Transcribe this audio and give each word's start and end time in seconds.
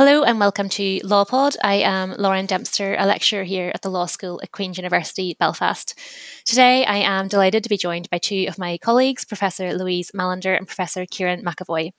Hello 0.00 0.22
and 0.22 0.40
welcome 0.40 0.70
to 0.70 0.98
LawPod. 1.00 1.56
I 1.62 1.74
am 1.74 2.14
Lauren 2.16 2.46
Dempster, 2.46 2.96
a 2.98 3.04
lecturer 3.04 3.44
here 3.44 3.70
at 3.74 3.82
the 3.82 3.90
Law 3.90 4.06
School 4.06 4.40
at 4.42 4.50
Queen's 4.50 4.78
University 4.78 5.36
Belfast. 5.38 5.94
Today 6.46 6.86
I 6.86 6.96
am 6.96 7.28
delighted 7.28 7.62
to 7.64 7.68
be 7.68 7.76
joined 7.76 8.08
by 8.08 8.16
two 8.16 8.46
of 8.48 8.56
my 8.56 8.78
colleagues, 8.78 9.26
Professor 9.26 9.74
Louise 9.74 10.10
Mallinder 10.12 10.56
and 10.56 10.66
Professor 10.66 11.04
Kieran 11.04 11.44
McEvoy. 11.44 11.90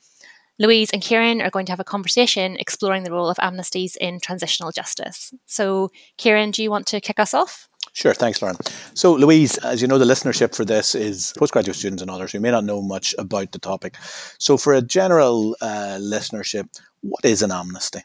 Louise 0.58 0.90
and 0.90 1.04
Kieran 1.04 1.44
are 1.44 1.52
going 1.52 1.68
to 1.68 1.72
have 1.72 1.80
a 1.80 1.84
conversation 1.84 2.56
exploring 2.56 3.04
the 3.04 3.12
role 3.12 3.30
of 3.30 3.38
amnesties 3.38 3.96
in 3.98 4.20
transitional 4.20 4.72
justice. 4.72 5.32
So, 5.46 5.92
Kieran, 6.18 6.50
do 6.50 6.64
you 6.64 6.72
want 6.72 6.88
to 6.88 7.02
kick 7.02 7.20
us 7.20 7.36
off? 7.36 7.70
Sure, 7.94 8.14
thanks, 8.14 8.42
Lauren. 8.42 8.58
So, 8.96 9.14
Louise, 9.14 9.58
as 9.60 9.82
you 9.82 9.88
know, 9.88 9.98
the 9.98 10.06
listenership 10.06 10.56
for 10.56 10.64
this 10.66 10.96
is 10.96 11.34
postgraduate 11.38 11.76
students 11.76 12.02
and 12.02 12.10
others 12.10 12.32
who 12.32 12.40
may 12.40 12.50
not 12.50 12.64
know 12.64 12.82
much 12.82 13.14
about 13.20 13.52
the 13.52 13.60
topic. 13.60 13.96
So, 14.40 14.58
for 14.58 14.74
a 14.74 14.82
general 14.82 15.56
uh, 15.62 16.00
listenership, 16.00 16.68
what 17.02 17.26
is 17.26 17.42
an 17.42 17.52
amnesty? 17.52 18.02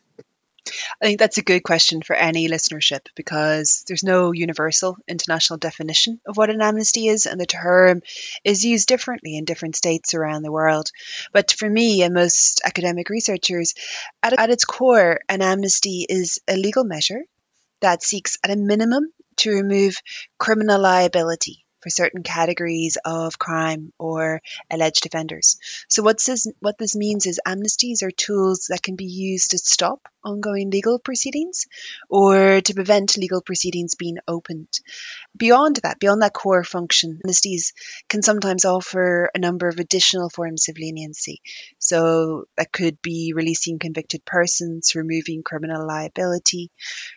I 1.01 1.07
think 1.07 1.19
that's 1.21 1.39
a 1.39 1.43
good 1.43 1.63
question 1.63 2.03
for 2.03 2.17
any 2.17 2.49
listenership 2.49 3.07
because 3.15 3.85
there's 3.87 4.03
no 4.03 4.33
universal 4.33 4.97
international 5.07 5.59
definition 5.59 6.21
of 6.27 6.37
what 6.37 6.51
an 6.51 6.61
amnesty 6.61 7.07
is, 7.09 7.27
and 7.27 7.41
the 7.41 7.47
term 7.47 8.03
is 8.45 8.65
used 8.65 8.89
differently 8.89 9.37
in 9.37 9.45
different 9.45 9.77
states 9.77 10.15
around 10.15 10.43
the 10.43 10.53
world. 10.53 10.91
But 11.33 11.53
for 11.53 11.69
me 11.69 12.03
and 12.03 12.15
most 12.15 12.63
academic 12.65 13.11
researchers, 13.11 13.75
at, 14.23 14.39
at 14.39 14.51
its 14.51 14.65
core, 14.65 15.21
an 15.29 15.43
amnesty 15.43 16.07
is 16.09 16.41
a 16.49 16.57
legal 16.57 16.85
measure 16.85 17.23
that 17.81 18.03
seeks, 18.03 18.39
at 18.43 18.51
a 18.51 18.57
minimum, 18.57 19.13
to 19.37 19.51
remove 19.51 19.97
criminal 20.39 20.81
liability 20.81 21.66
for 21.87 21.91
certain 21.91 22.25
categories 22.25 22.99
of 23.05 23.39
crime 23.39 23.93
or 23.97 24.43
alleged 24.69 25.07
offenders. 25.07 25.57
So 25.89 26.03
what 26.03 26.19
this, 26.27 26.51
what 26.59 26.79
this 26.79 26.97
means 26.97 27.27
is 27.27 27.41
amnesties 27.47 28.03
are 28.03 28.11
tools 28.11 28.67
that 28.71 28.83
can 28.83 28.97
be 28.97 29.05
used 29.05 29.53
to 29.53 29.59
stop 29.59 30.01
ongoing 30.25 30.71
legal 30.71 30.99
proceedings 30.99 31.67
or 32.11 32.61
to 32.61 32.75
prevent 32.75 33.17
legal 33.17 33.41
proceedings 33.41 33.95
being 33.95 34.17
opened. 34.27 34.69
Beyond 35.37 35.77
that, 35.85 36.01
beyond 36.01 36.23
that 36.23 36.33
core 36.33 36.65
function, 36.65 37.21
amnesties 37.25 37.73
can 38.09 38.23
sometimes 38.23 38.65
offer 38.65 39.31
a 39.33 39.39
number 39.39 39.69
of 39.69 39.79
additional 39.79 40.29
forms 40.29 40.69
of 40.69 40.79
leniency. 40.79 41.41
So 41.79 42.47
that 42.57 42.73
could 42.73 43.01
be 43.01 43.33
releasing 43.37 43.79
convicted 43.79 44.25
persons, 44.25 44.97
removing 44.97 45.45
criminal 45.45 45.87
liability, 45.87 46.73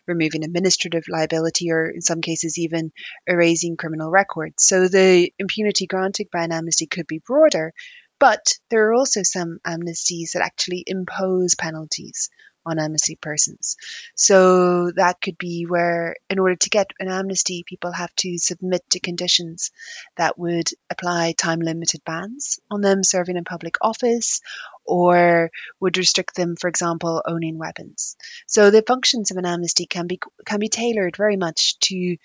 removing 0.05 0.43
administrative 0.43 1.05
liability, 1.09 1.71
or 1.71 1.87
in 1.87 2.01
some 2.01 2.21
cases 2.21 2.59
even 2.59 2.91
erasing 3.25 3.77
criminal 3.77 4.11
records. 4.11 4.58
So 4.59 4.88
the 4.88 5.31
impunity 5.39 5.88
granted 5.88 6.29
by 6.31 6.43
an 6.43 6.52
amnesty 6.52 6.85
could 6.85 7.07
be 7.07 7.19
broader, 7.19 7.73
but 8.19 8.59
there 8.69 8.89
are 8.89 8.93
also 8.93 9.23
some 9.23 9.59
amnesties 9.65 10.33
that 10.33 10.43
actually 10.43 10.83
impose 10.85 11.55
penalties 11.55 12.29
on 12.65 12.77
amnesty 12.77 13.15
persons. 13.15 13.77
So 14.15 14.91
that 14.91 15.21
could 15.21 15.37
be 15.37 15.65
where, 15.65 16.15
in 16.30 16.39
order 16.39 16.55
to 16.57 16.69
get 16.69 16.91
an 16.99 17.07
amnesty, 17.07 17.63
people 17.65 17.91
have 17.91 18.13
to 18.17 18.37
submit 18.37 18.83
to 18.91 18.99
conditions 18.99 19.71
that 20.17 20.37
would 20.37 20.70
apply 20.89 21.33
time 21.37 21.61
limited 21.61 22.02
bans 22.05 22.59
on 22.70 22.81
them 22.81 23.03
serving 23.03 23.37
in 23.37 23.45
public 23.45 23.77
office 23.81 24.41
or 24.86 25.52
would 25.80 25.97
restrict 25.97 26.36
them, 26.36 26.55
for 26.55 26.67
example, 26.67 27.23
owning 27.26 27.58
weapons. 27.58 28.17
So 28.47 28.71
the 28.71 28.83
functions 28.86 29.31
of 29.31 29.37
an 29.37 29.45
amnesty 29.45 29.86
can 29.86 30.08
be 30.08 30.20
can 30.45 30.59
be 30.59 30.70
tailored 30.70 31.15
very 31.15 31.37
much 31.37 31.80
to 31.80 32.17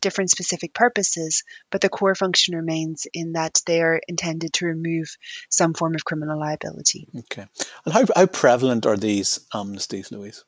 different 0.00 0.30
specific 0.30 0.74
purposes, 0.74 1.44
but 1.70 1.80
the 1.80 1.88
core 1.88 2.14
function 2.14 2.56
remains 2.56 3.06
in 3.12 3.32
that 3.32 3.60
they 3.66 3.80
are 3.80 4.00
intended 4.08 4.52
to 4.54 4.66
remove 4.66 5.16
some 5.48 5.74
form 5.74 5.94
of 5.94 6.04
criminal 6.04 6.38
liability. 6.38 7.06
Okay. 7.16 7.46
And 7.84 7.94
how, 7.94 8.04
how 8.14 8.26
prevalent 8.26 8.86
are 8.86 8.96
these 8.96 9.40
um, 9.52 9.74
amnesties, 9.74 10.10
Louise? 10.10 10.44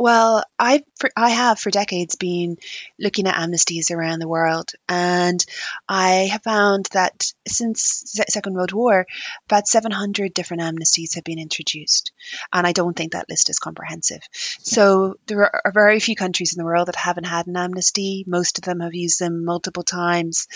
Well, 0.00 0.42
I 0.58 0.82
I 1.14 1.28
have 1.28 1.60
for 1.60 1.70
decades 1.70 2.14
been 2.16 2.56
looking 2.98 3.26
at 3.26 3.34
amnesties 3.34 3.90
around 3.90 4.20
the 4.20 4.28
world, 4.28 4.72
and 4.88 5.44
I 5.86 6.30
have 6.32 6.42
found 6.42 6.88
that 6.92 7.30
since 7.46 8.14
the 8.16 8.24
Second 8.30 8.54
World 8.54 8.72
War, 8.72 9.06
about 9.44 9.68
700 9.68 10.32
different 10.32 10.62
amnesties 10.62 11.16
have 11.16 11.24
been 11.24 11.38
introduced, 11.38 12.12
and 12.50 12.66
I 12.66 12.72
don't 12.72 12.96
think 12.96 13.12
that 13.12 13.28
list 13.28 13.50
is 13.50 13.58
comprehensive. 13.58 14.22
So 14.32 15.16
there 15.26 15.54
are 15.66 15.72
very 15.72 16.00
few 16.00 16.16
countries 16.16 16.54
in 16.54 16.58
the 16.58 16.64
world 16.64 16.88
that 16.88 16.96
haven't 16.96 17.24
had 17.24 17.46
an 17.46 17.58
amnesty. 17.58 18.24
Most 18.26 18.56
of 18.56 18.64
them 18.64 18.80
have 18.80 18.94
used 18.94 19.18
them 19.20 19.44
multiple 19.44 19.82
times, 19.82 20.46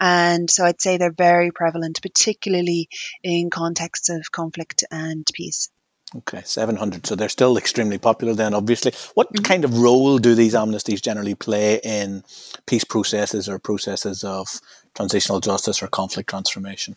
and 0.00 0.50
so 0.50 0.64
I'd 0.64 0.80
say 0.80 0.96
they're 0.96 1.12
very 1.12 1.50
prevalent, 1.50 2.00
particularly 2.00 2.88
in 3.22 3.50
contexts 3.50 4.08
of 4.08 4.32
conflict 4.32 4.82
and 4.90 5.28
peace. 5.34 5.68
Okay, 6.16 6.42
700. 6.44 7.06
So 7.06 7.16
they're 7.16 7.28
still 7.28 7.56
extremely 7.56 7.98
popular 7.98 8.34
then, 8.34 8.54
obviously. 8.54 8.92
What 9.14 9.32
mm-hmm. 9.32 9.42
kind 9.42 9.64
of 9.64 9.78
role 9.78 10.18
do 10.18 10.34
these 10.34 10.54
amnesties 10.54 11.02
generally 11.02 11.34
play 11.34 11.80
in 11.82 12.22
peace 12.66 12.84
processes 12.84 13.48
or 13.48 13.58
processes 13.58 14.22
of 14.22 14.60
transitional 14.94 15.40
justice 15.40 15.82
or 15.82 15.88
conflict 15.88 16.30
transformation? 16.30 16.96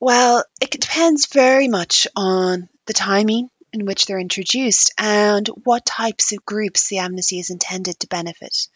Well, 0.00 0.44
it 0.60 0.70
depends 0.70 1.26
very 1.26 1.68
much 1.68 2.06
on 2.16 2.68
the 2.86 2.92
timing 2.92 3.48
in 3.76 3.84
which 3.84 4.06
they're 4.06 4.18
introduced 4.18 4.92
and 4.98 5.46
what 5.64 5.84
types 5.84 6.32
of 6.32 6.44
groups 6.46 6.88
the 6.88 6.98
amnesty 6.98 7.38
is 7.38 7.50
intended 7.50 8.00
to 8.00 8.06
benefit. 8.08 8.68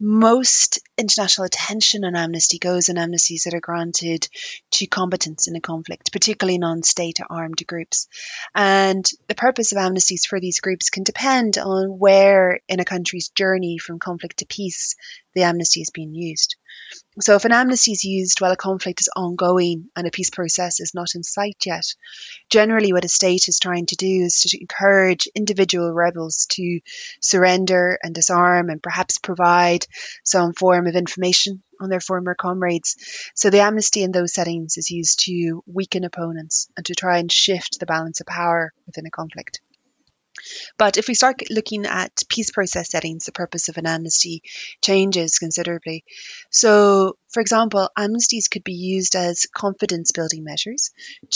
Most 0.00 0.80
international 0.98 1.46
attention 1.46 2.04
on 2.04 2.16
amnesty 2.16 2.58
goes 2.58 2.88
on 2.88 2.96
amnesties 2.96 3.44
that 3.44 3.54
are 3.54 3.60
granted 3.60 4.28
to 4.72 4.86
combatants 4.88 5.46
in 5.46 5.54
a 5.54 5.60
conflict, 5.60 6.12
particularly 6.12 6.58
non 6.58 6.82
state 6.82 7.20
armed 7.30 7.64
groups. 7.66 8.08
And 8.52 9.08
the 9.28 9.36
purpose 9.36 9.70
of 9.70 9.78
amnesties 9.78 10.26
for 10.26 10.40
these 10.40 10.60
groups 10.60 10.90
can 10.90 11.04
depend 11.04 11.56
on 11.56 11.98
where 11.98 12.60
in 12.68 12.80
a 12.80 12.84
country's 12.84 13.28
journey 13.28 13.78
from 13.78 14.00
conflict 14.00 14.38
to 14.38 14.46
peace 14.46 14.96
the 15.34 15.44
amnesty 15.44 15.80
is 15.80 15.90
being 15.90 16.14
used. 16.14 16.56
So, 17.20 17.36
if 17.36 17.44
an 17.44 17.52
amnesty 17.52 17.92
is 17.92 18.04
used 18.04 18.40
while 18.40 18.52
a 18.52 18.56
conflict 18.56 19.02
is 19.02 19.08
ongoing 19.14 19.90
and 19.94 20.06
a 20.06 20.10
peace 20.10 20.30
process 20.30 20.80
is 20.80 20.94
not 20.94 21.14
in 21.14 21.22
sight 21.22 21.58
yet, 21.66 21.84
generally 22.48 22.92
what 22.92 23.04
a 23.04 23.08
state 23.08 23.48
is 23.48 23.58
trying 23.58 23.84
to 23.86 23.96
do 23.96 24.22
is 24.22 24.40
to 24.40 24.58
encourage 24.58 25.28
individual 25.34 25.92
rebels 25.92 26.46
to 26.52 26.80
surrender 27.20 27.98
and 28.02 28.14
disarm 28.14 28.70
and 28.70 28.82
perhaps 28.82 29.18
provide 29.18 29.86
some 30.24 30.54
form 30.54 30.86
of 30.86 30.96
information 30.96 31.62
on 31.80 31.90
their 31.90 32.00
former 32.00 32.34
comrades. 32.34 32.96
So, 33.34 33.50
the 33.50 33.60
amnesty 33.60 34.02
in 34.02 34.12
those 34.12 34.32
settings 34.32 34.78
is 34.78 34.90
used 34.90 35.20
to 35.26 35.62
weaken 35.66 36.04
opponents 36.04 36.68
and 36.78 36.86
to 36.86 36.94
try 36.94 37.18
and 37.18 37.30
shift 37.30 37.78
the 37.78 37.86
balance 37.86 38.20
of 38.20 38.26
power 38.26 38.72
within 38.86 39.04
a 39.04 39.10
conflict. 39.10 39.60
But 40.78 40.96
if 40.96 41.08
we 41.08 41.14
start 41.14 41.50
looking 41.50 41.86
at 41.86 42.22
peace 42.28 42.50
process 42.50 42.90
settings, 42.90 43.26
the 43.26 43.32
purpose 43.32 43.68
of 43.68 43.78
an 43.78 43.86
amnesty 43.86 44.42
changes 44.82 45.38
considerably. 45.38 46.04
So, 46.50 47.16
for 47.28 47.40
example, 47.40 47.90
amnesties 47.96 48.50
could 48.50 48.64
be 48.64 48.74
used 48.74 49.14
as 49.14 49.46
confidence 49.46 50.12
building 50.12 50.44
measures 50.44 50.90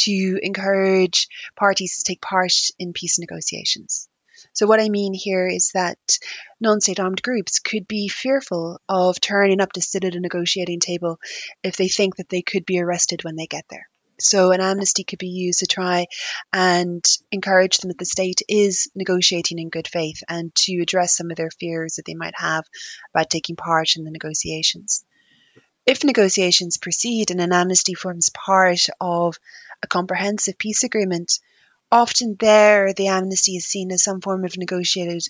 to 0.04 0.38
encourage 0.42 1.28
parties 1.56 1.98
to 1.98 2.04
take 2.04 2.20
part 2.20 2.54
in 2.78 2.92
peace 2.92 3.18
negotiations. 3.18 4.08
So, 4.52 4.66
what 4.66 4.80
I 4.80 4.88
mean 4.88 5.12
here 5.14 5.46
is 5.46 5.72
that 5.72 5.98
non 6.60 6.80
state 6.80 7.00
armed 7.00 7.22
groups 7.22 7.58
could 7.58 7.86
be 7.86 8.08
fearful 8.08 8.80
of 8.88 9.20
turning 9.20 9.60
up 9.60 9.72
to 9.72 9.82
sit 9.82 10.04
at 10.04 10.14
a 10.14 10.20
negotiating 10.20 10.80
table 10.80 11.18
if 11.62 11.76
they 11.76 11.88
think 11.88 12.16
that 12.16 12.28
they 12.28 12.42
could 12.42 12.64
be 12.64 12.80
arrested 12.80 13.24
when 13.24 13.36
they 13.36 13.46
get 13.46 13.64
there. 13.68 13.88
So 14.18 14.52
an 14.52 14.60
amnesty 14.60 15.04
could 15.04 15.18
be 15.18 15.28
used 15.28 15.60
to 15.60 15.66
try 15.66 16.06
and 16.52 17.04
encourage 17.30 17.78
them 17.78 17.88
that 17.88 17.98
the 17.98 18.06
state 18.06 18.40
is 18.48 18.90
negotiating 18.94 19.58
in 19.58 19.68
good 19.68 19.88
faith 19.88 20.22
and 20.28 20.54
to 20.56 20.80
address 20.80 21.16
some 21.16 21.30
of 21.30 21.36
their 21.36 21.50
fears 21.50 21.96
that 21.96 22.06
they 22.06 22.14
might 22.14 22.34
have 22.36 22.64
about 23.14 23.30
taking 23.30 23.56
part 23.56 23.96
in 23.96 24.04
the 24.04 24.10
negotiations. 24.10 25.04
If 25.84 26.02
negotiations 26.02 26.78
proceed 26.78 27.30
and 27.30 27.40
an 27.40 27.52
amnesty 27.52 27.94
forms 27.94 28.30
part 28.30 28.86
of 29.00 29.38
a 29.82 29.86
comprehensive 29.86 30.58
peace 30.58 30.82
agreement, 30.82 31.38
often 31.90 32.36
there 32.38 32.92
the 32.92 33.08
amnesty 33.08 33.56
is 33.56 33.66
seen 33.66 33.92
as 33.92 34.02
some 34.02 34.20
form 34.20 34.44
of 34.44 34.56
negotiated 34.56 35.22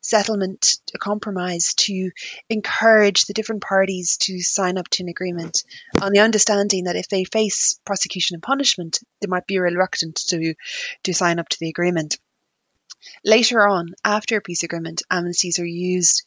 settlement, 0.00 0.78
a 0.94 0.98
compromise 0.98 1.74
to 1.74 2.10
encourage 2.48 3.24
the 3.24 3.34
different 3.34 3.62
parties 3.62 4.16
to 4.18 4.40
sign 4.40 4.78
up 4.78 4.88
to 4.88 5.02
an 5.02 5.08
agreement 5.08 5.64
on 6.00 6.12
the 6.12 6.20
understanding 6.20 6.84
that 6.84 6.96
if 6.96 7.08
they 7.08 7.24
face 7.24 7.78
prosecution 7.84 8.34
and 8.34 8.42
punishment, 8.42 9.00
they 9.20 9.26
might 9.26 9.46
be 9.46 9.58
reluctant 9.58 10.16
to, 10.16 10.54
to 11.02 11.12
sign 11.12 11.38
up 11.38 11.48
to 11.48 11.58
the 11.58 11.68
agreement. 11.68 12.18
Later 13.24 13.66
on, 13.66 13.94
after 14.04 14.38
a 14.38 14.42
peace 14.42 14.62
agreement, 14.62 15.02
amnesties 15.10 15.58
are 15.58 15.66
used 15.66 16.24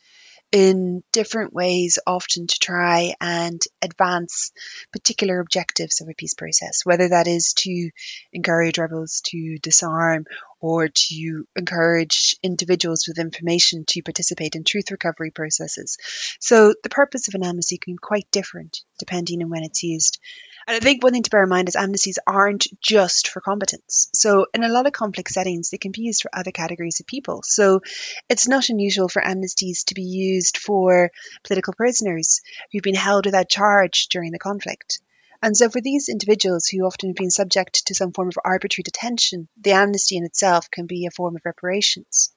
in 0.52 1.04
different 1.12 1.54
ways, 1.54 2.00
often 2.08 2.48
to 2.48 2.60
try 2.60 3.14
and 3.20 3.62
advance 3.82 4.52
particular 4.92 5.40
objectives 5.40 6.02
of 6.02 6.08
a 6.10 6.16
peace 6.16 6.34
process, 6.34 6.82
whether 6.86 7.10
that 7.10 7.28
is 7.28 7.54
to 7.58 7.90
encourage 8.32 8.78
rebels 8.78 9.22
to 9.26 9.58
disarm 9.62 10.26
or 10.60 10.88
to 10.88 11.48
encourage 11.56 12.36
individuals 12.42 13.06
with 13.08 13.20
information 13.20 13.86
to 13.86 14.02
participate 14.02 14.56
in 14.56 14.64
truth 14.64 14.92
recovery 14.92 15.32
processes. 15.32 15.98
So 16.40 16.74
the 16.84 16.90
purpose 16.90 17.28
of 17.28 17.36
an 17.36 17.44
amnesty 17.44 17.78
can 17.78 17.94
be 17.94 18.00
quite 18.02 18.28
different 18.32 18.82
depending 18.98 19.44
on 19.44 19.50
when 19.50 19.64
it's 19.64 19.84
used. 19.84 20.20
And 20.68 20.76
I 20.76 20.80
think 20.80 21.02
one 21.02 21.14
thing 21.14 21.24
to 21.24 21.30
bear 21.30 21.44
in 21.44 21.50
mind 21.50 21.70
is 21.70 21.76
amnesties 21.76 22.18
aren't 22.28 22.68
just 22.82 23.30
for 23.30 23.40
combatants. 23.40 24.10
So 24.14 24.48
in 24.54 24.66
a 24.66 24.70
lot 24.70 24.86
of 24.86 24.92
conflict 24.92 25.32
settings, 25.32 25.70
they 25.70 25.78
can 25.78 25.92
be 25.94 26.02
used 26.02 26.22
for 26.22 26.32
other 26.34 26.52
categories 26.52 27.00
of 27.00 27.08
people. 27.08 27.42
So 27.44 27.82
it's 28.28 28.50
not 28.50 28.70
unusual 28.70 29.08
for 29.08 29.22
amnesties 29.22 29.86
to 29.86 29.96
be 29.96 30.04
used 30.04 30.58
for 30.58 31.12
political 31.44 31.74
prisoners 31.74 32.42
who've 32.72 32.82
been 32.82 32.96
held 32.96 33.26
without 33.26 33.48
charge 33.48 34.08
during 34.10 34.32
the 34.32 34.40
conflict. 34.40 35.00
And 35.42 35.56
so, 35.56 35.70
for 35.70 35.82
these 35.82 36.10
individuals 36.10 36.68
who 36.68 36.86
often 36.86 37.10
have 37.10 37.16
been 37.16 37.32
subject 37.32 37.86
to 37.88 37.96
some 37.96 38.12
form 38.12 38.30
of 38.30 38.40
arbitrary 38.44 38.84
detention, 38.84 39.48
the 39.56 39.72
amnesty 39.72 40.18
in 40.18 40.26
itself 40.26 40.70
can 40.72 40.88
be 40.88 41.06
a 41.06 41.12
form 41.12 41.36
of 41.36 41.46
reparations. 41.46 42.32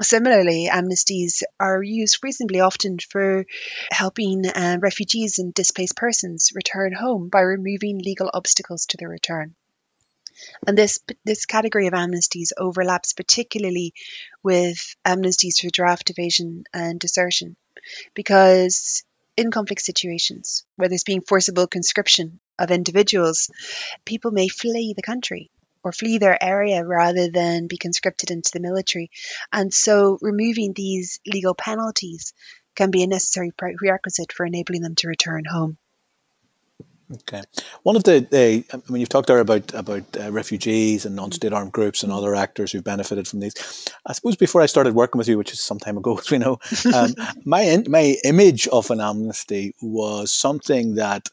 Similarly, 0.00 0.68
amnesties 0.70 1.42
are 1.58 1.82
used 1.82 2.22
reasonably 2.22 2.60
often 2.60 2.98
for 3.00 3.46
helping 3.90 4.46
uh, 4.46 4.78
refugees 4.80 5.40
and 5.40 5.52
displaced 5.52 5.96
persons 5.96 6.52
return 6.54 6.92
home 6.92 7.28
by 7.28 7.40
removing 7.40 7.98
legal 7.98 8.30
obstacles 8.32 8.86
to 8.86 8.96
their 8.96 9.08
return. 9.08 9.56
And 10.64 10.78
this 10.78 11.00
this 11.24 11.46
category 11.46 11.88
of 11.88 11.94
amnesties 11.94 12.52
overlaps 12.56 13.12
particularly 13.12 13.92
with 14.44 14.94
amnesties 15.04 15.60
for 15.60 15.68
draft 15.68 16.10
evasion 16.10 16.62
and 16.72 17.00
desertion, 17.00 17.56
because 18.14 19.02
in 19.38 19.52
conflict 19.52 19.80
situations 19.80 20.64
where 20.74 20.88
there's 20.88 21.04
being 21.04 21.20
forcible 21.20 21.68
conscription 21.68 22.40
of 22.58 22.72
individuals, 22.72 23.50
people 24.04 24.32
may 24.32 24.48
flee 24.48 24.94
the 24.96 25.02
country 25.02 25.48
or 25.84 25.92
flee 25.92 26.18
their 26.18 26.42
area 26.42 26.84
rather 26.84 27.30
than 27.30 27.68
be 27.68 27.76
conscripted 27.76 28.32
into 28.32 28.50
the 28.52 28.58
military. 28.58 29.12
And 29.52 29.72
so 29.72 30.18
removing 30.20 30.72
these 30.72 31.20
legal 31.24 31.54
penalties 31.54 32.34
can 32.74 32.90
be 32.90 33.04
a 33.04 33.06
necessary 33.06 33.52
prerequisite 33.52 34.32
for 34.32 34.44
enabling 34.44 34.82
them 34.82 34.96
to 34.96 35.08
return 35.08 35.44
home. 35.44 35.78
Okay. 37.10 37.42
One 37.84 37.96
of 37.96 38.04
the, 38.04 38.26
the 38.30 38.64
I 38.72 38.92
mean, 38.92 39.00
you've 39.00 39.08
talked 39.08 39.28
there 39.28 39.38
about 39.38 39.72
about 39.72 40.04
uh, 40.20 40.30
refugees 40.30 41.06
and 41.06 41.16
non-state 41.16 41.54
armed 41.54 41.72
groups 41.72 42.02
and 42.02 42.12
other 42.12 42.34
actors 42.34 42.70
who've 42.70 42.84
benefited 42.84 43.26
from 43.26 43.40
these. 43.40 43.54
I 44.04 44.12
suppose 44.12 44.36
before 44.36 44.60
I 44.60 44.66
started 44.66 44.94
working 44.94 45.18
with 45.18 45.26
you, 45.26 45.38
which 45.38 45.52
is 45.52 45.60
some 45.60 45.78
time 45.78 45.96
ago, 45.96 46.18
as 46.18 46.30
we 46.30 46.36
know, 46.36 46.58
um, 46.94 47.14
my 47.44 47.62
in, 47.62 47.86
my 47.88 48.16
image 48.24 48.68
of 48.68 48.90
an 48.90 49.00
amnesty 49.00 49.74
was 49.80 50.32
something 50.32 50.96
that 50.96 51.30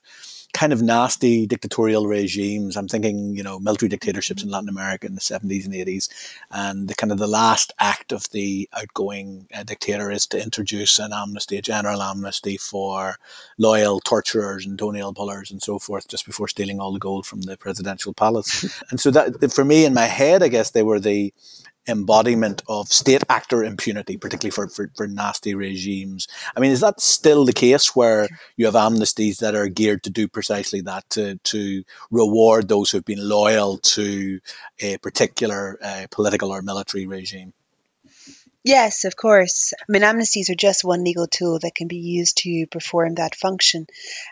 kind 0.55 0.71
of 0.71 0.81
nasty 0.81 1.45
dictatorial 1.45 2.07
regimes. 2.07 2.77
I'm 2.77 2.87
thinking, 2.87 3.35
you 3.35 3.43
know, 3.43 3.59
military 3.59 3.89
dictatorships 3.89 4.41
in 4.41 4.49
Latin 4.49 4.69
America 4.69 5.05
in 5.05 5.13
the 5.13 5.19
70s 5.19 5.65
and 5.65 5.73
80s. 5.73 6.07
And 6.49 6.87
the 6.87 6.95
kind 6.95 7.11
of 7.11 7.17
the 7.17 7.27
last 7.27 7.73
act 7.77 8.13
of 8.13 8.29
the 8.31 8.69
outgoing 8.71 9.47
uh, 9.53 9.63
dictator 9.63 10.09
is 10.09 10.25
to 10.27 10.41
introduce 10.41 10.97
an 10.97 11.11
amnesty, 11.11 11.57
a 11.57 11.61
general 11.61 12.01
amnesty 12.01 12.55
for 12.55 13.17
loyal 13.57 13.99
torturers 13.99 14.65
and 14.65 14.79
toenail 14.79 15.13
pullers 15.13 15.51
and 15.51 15.61
so 15.61 15.77
forth, 15.77 16.07
just 16.07 16.25
before 16.25 16.47
stealing 16.47 16.79
all 16.79 16.93
the 16.93 16.99
gold 16.99 17.25
from 17.25 17.41
the 17.41 17.57
presidential 17.57 18.13
palace. 18.13 18.81
and 18.89 19.01
so 19.01 19.11
that, 19.11 19.51
for 19.51 19.65
me, 19.65 19.83
in 19.83 19.93
my 19.93 20.05
head, 20.05 20.41
I 20.41 20.47
guess 20.47 20.71
they 20.71 20.83
were 20.83 21.01
the 21.01 21.33
embodiment 21.87 22.61
of 22.67 22.87
state 22.87 23.23
actor 23.29 23.63
impunity, 23.63 24.17
particularly 24.17 24.51
for, 24.51 24.67
for, 24.67 24.89
for 24.95 25.07
nasty 25.07 25.55
regimes. 25.55 26.27
I 26.55 26.59
mean, 26.59 26.71
is 26.71 26.81
that 26.81 27.01
still 27.01 27.45
the 27.45 27.53
case 27.53 27.95
where 27.95 28.27
you 28.57 28.65
have 28.65 28.75
amnesties 28.75 29.39
that 29.39 29.55
are 29.55 29.67
geared 29.67 30.03
to 30.03 30.09
do 30.09 30.27
precisely 30.27 30.81
that, 30.81 31.09
to, 31.11 31.35
to 31.35 31.83
reward 32.11 32.67
those 32.67 32.91
who 32.91 32.97
have 32.97 33.05
been 33.05 33.27
loyal 33.27 33.77
to 33.77 34.39
a 34.79 34.97
particular 34.97 35.77
uh, 35.81 36.07
political 36.11 36.51
or 36.51 36.61
military 36.61 37.05
regime? 37.05 37.53
Yes, 38.63 39.05
of 39.05 39.15
course. 39.15 39.73
I 39.79 39.85
mean, 39.87 40.01
amnesties 40.01 40.49
are 40.49 40.55
just 40.55 40.83
one 40.83 41.03
legal 41.03 41.27
tool 41.27 41.59
that 41.59 41.75
can 41.75 41.87
be 41.87 41.97
used 41.97 42.37
to 42.39 42.65
perform 42.65 43.15
that 43.15 43.35
function. 43.35 43.85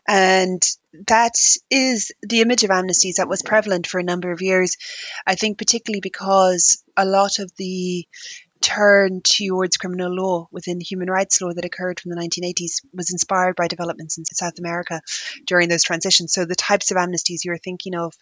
And 0.07 0.59
that 1.07 1.35
is 1.69 2.11
the 2.21 2.41
image 2.41 2.63
of 2.63 2.69
amnesties 2.69 3.15
that 3.15 3.27
was 3.27 3.41
prevalent 3.41 3.87
for 3.87 3.99
a 3.99 4.03
number 4.03 4.31
of 4.31 4.41
years. 4.41 4.77
I 5.25 5.35
think, 5.35 5.57
particularly 5.57 6.01
because 6.01 6.83
a 6.95 7.05
lot 7.05 7.39
of 7.39 7.51
the 7.57 8.07
turn 8.63 9.21
towards 9.21 9.75
criminal 9.75 10.15
law 10.15 10.47
within 10.49 10.79
human 10.79 11.09
rights 11.09 11.41
law 11.41 11.53
that 11.53 11.65
occurred 11.65 11.99
from 11.99 12.11
the 12.11 12.15
1980s 12.15 12.81
was 12.93 13.11
inspired 13.11 13.57
by 13.57 13.67
developments 13.67 14.17
in 14.17 14.23
South 14.23 14.57
America 14.57 15.01
during 15.45 15.67
those 15.67 15.83
transitions. 15.83 16.31
So 16.31 16.45
the 16.45 16.55
types 16.55 16.89
of 16.89 16.97
amnesties 16.97 17.43
you're 17.43 17.57
thinking 17.57 17.93
of 17.93 18.13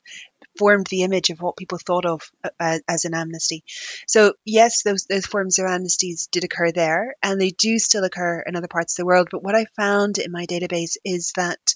formed 0.57 0.87
the 0.87 1.03
image 1.03 1.29
of 1.29 1.39
what 1.41 1.57
people 1.57 1.77
thought 1.77 2.05
of 2.05 2.23
uh, 2.59 2.79
as 2.87 3.05
an 3.05 3.13
amnesty. 3.13 3.63
So 4.07 4.33
yes, 4.43 4.81
those 4.81 5.05
those 5.05 5.27
forms 5.27 5.59
of 5.59 5.65
amnesties 5.65 6.27
did 6.31 6.43
occur 6.43 6.71
there, 6.71 7.15
and 7.21 7.39
they 7.39 7.51
do 7.51 7.77
still 7.77 8.03
occur 8.03 8.43
in 8.45 8.55
other 8.55 8.67
parts 8.67 8.93
of 8.93 9.03
the 9.03 9.05
world. 9.05 9.29
But 9.31 9.43
what 9.43 9.55
I 9.55 9.65
found 9.75 10.17
in 10.17 10.31
my 10.31 10.47
database 10.47 10.97
is 11.05 11.33
that 11.35 11.75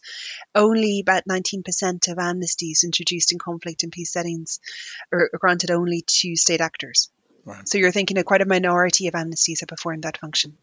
only 0.56 1.02
about 1.02 1.24
19% 1.30 1.62
of 2.08 2.18
amnesties 2.18 2.84
introduced 2.84 3.32
in 3.32 3.38
conflict 3.38 3.84
and 3.84 3.92
peace 3.92 4.12
settings 4.12 4.60
are 5.14 5.30
granted 5.40 5.70
only 5.70 6.04
to 6.08 6.36
state 6.36 6.62
actors. 6.62 7.10
Right. 7.46 7.68
So 7.68 7.78
you're 7.78 7.92
thinking 7.92 8.18
of 8.18 8.26
quite 8.26 8.42
a 8.42 8.46
minority 8.46 9.08
of 9.08 9.14
amnesties 9.14 9.60
have 9.60 9.70
performed 9.70 10.04
that 10.04 10.18
function. 10.18 10.58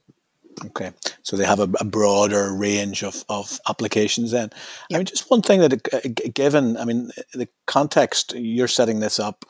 Okay, 0.67 0.93
so 1.23 1.37
they 1.37 1.47
have 1.47 1.61
a, 1.61 1.69
a, 1.81 1.85
broader 1.85 2.53
range 2.53 3.03
of, 3.03 3.25
of 3.31 3.59
applications. 3.69 4.33
Then, 4.33 4.51
yep. 4.91 4.97
I 4.97 4.99
mean, 4.99 5.07
just 5.07 5.31
one 5.31 5.41
thing 5.41 5.61
that, 5.61 5.95
uh, 5.95 6.01
given, 6.35 6.77
I 6.77 6.85
mean, 6.85 7.11
the 7.33 7.49
context 7.67 8.35
you're 8.35 8.69
setting 8.69 9.01
this 9.01 9.19
up 9.19 9.47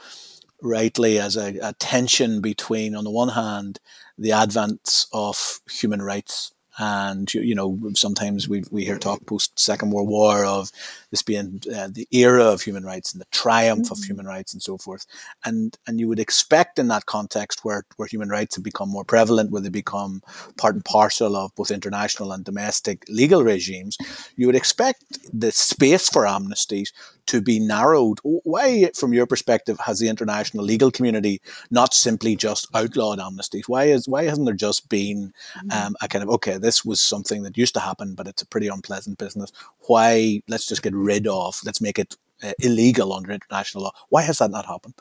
rightly 0.63 1.19
as 1.19 1.37
a, 1.37 1.59
a 1.61 1.73
tension 1.75 2.41
between, 2.41 2.95
on 2.95 3.03
the 3.03 3.11
one 3.11 3.31
hand, 3.31 3.81
the 4.17 4.31
advance 4.31 5.09
of 5.13 5.61
human 5.69 6.01
rights 6.03 6.53
and 6.79 7.33
you 7.35 7.55
know 7.55 7.79
sometimes 7.95 8.49
we 8.49 8.63
we 8.71 8.85
hear 8.85 8.99
talk 8.99 9.25
post 9.27 9.59
Second 9.59 9.91
World 9.91 10.09
War 10.09 10.45
of 10.45 10.71
this 11.11 11.23
being 11.23 11.63
uh, 11.75 11.89
the 11.91 12.09
era 12.11 12.45
of 12.45 12.63
human 12.63 12.85
rights 12.85 13.13
and 13.13 13.21
the 13.21 13.27
triumph 13.31 13.85
mm-hmm. 13.85 13.93
of 13.93 14.05
human 14.05 14.27
rights 14.27 14.53
and 14.53 14.63
so 14.63 14.79
forth, 14.79 15.07
and 15.45 15.77
and 15.87 16.01
you 16.01 16.09
would 16.09 16.21
expect 16.21 16.79
in 16.79 16.89
that 16.89 17.07
context 17.07 17.65
where 17.65 17.85
where 17.97 18.09
human 18.09 18.29
rights 18.29 18.55
have 18.57 18.65
become 18.65 18.89
more 18.89 19.05
prevalent, 19.05 19.51
where 19.51 19.63
they 19.63 19.69
become 19.69 20.23
part 20.57 20.75
and 20.75 20.85
parcel 20.85 21.37
of 21.37 21.55
both 21.55 21.71
international 21.71 22.33
and 22.33 22.45
domestic 22.45 23.05
legal 23.09 23.45
regimes, 23.45 23.99
you 24.37 24.47
would 24.47 24.57
expect 24.57 25.19
the 25.33 25.53
space 25.53 26.09
for 26.09 26.25
amnesties 26.25 26.93
to 27.27 27.41
be 27.41 27.59
narrowed. 27.59 28.19
Why, 28.23 28.91
from 28.97 29.13
your 29.13 29.27
perspective, 29.27 29.79
has 29.81 29.99
the 29.99 30.09
international 30.09 30.65
legal 30.65 30.91
community 30.91 31.41
not 31.71 31.95
simply 31.95 32.37
just 32.37 32.69
outlawed 32.75 33.19
amnesties? 33.19 33.69
Why 33.69 33.85
is 33.85 34.09
why 34.09 34.25
hasn't 34.25 34.47
there 34.47 34.55
just 34.55 34.89
been 34.89 35.33
mm-hmm. 35.57 35.71
um, 35.71 35.97
a 36.01 36.09
kind 36.09 36.23
of 36.23 36.31
okay, 36.31 36.59
this 36.59 36.85
was 36.85 37.01
something 37.01 37.43
that 37.43 37.59
used 37.59 37.75
to 37.75 37.81
happen, 37.81 38.15
but 38.15 38.29
it's 38.29 38.43
a 38.43 38.47
pretty 38.47 38.69
unpleasant 38.69 39.19
business. 39.19 39.53
Why 39.87 40.43
let's 40.49 40.67
just 40.67 40.83
get 40.83 40.95
rid 40.95 41.27
of, 41.27 41.61
let's 41.65 41.81
make 41.81 41.99
it 41.99 42.17
uh, 42.43 42.53
illegal 42.61 43.13
under 43.13 43.33
international 43.33 43.85
law. 43.85 43.93
Why 44.09 44.23
has 44.23 44.39
that 44.39 44.51
not 44.51 44.67
happened? 44.67 44.95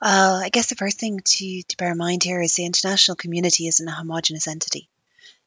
Well, 0.00 0.36
I 0.36 0.48
guess 0.48 0.68
the 0.68 0.76
first 0.76 0.98
thing 0.98 1.20
to, 1.22 1.62
to 1.62 1.76
bear 1.76 1.92
in 1.92 1.98
mind 1.98 2.24
here 2.24 2.40
is 2.40 2.54
the 2.54 2.64
international 2.64 3.16
community 3.16 3.66
isn't 3.66 3.86
a 3.86 3.92
homogenous 3.92 4.48
entity. 4.48 4.88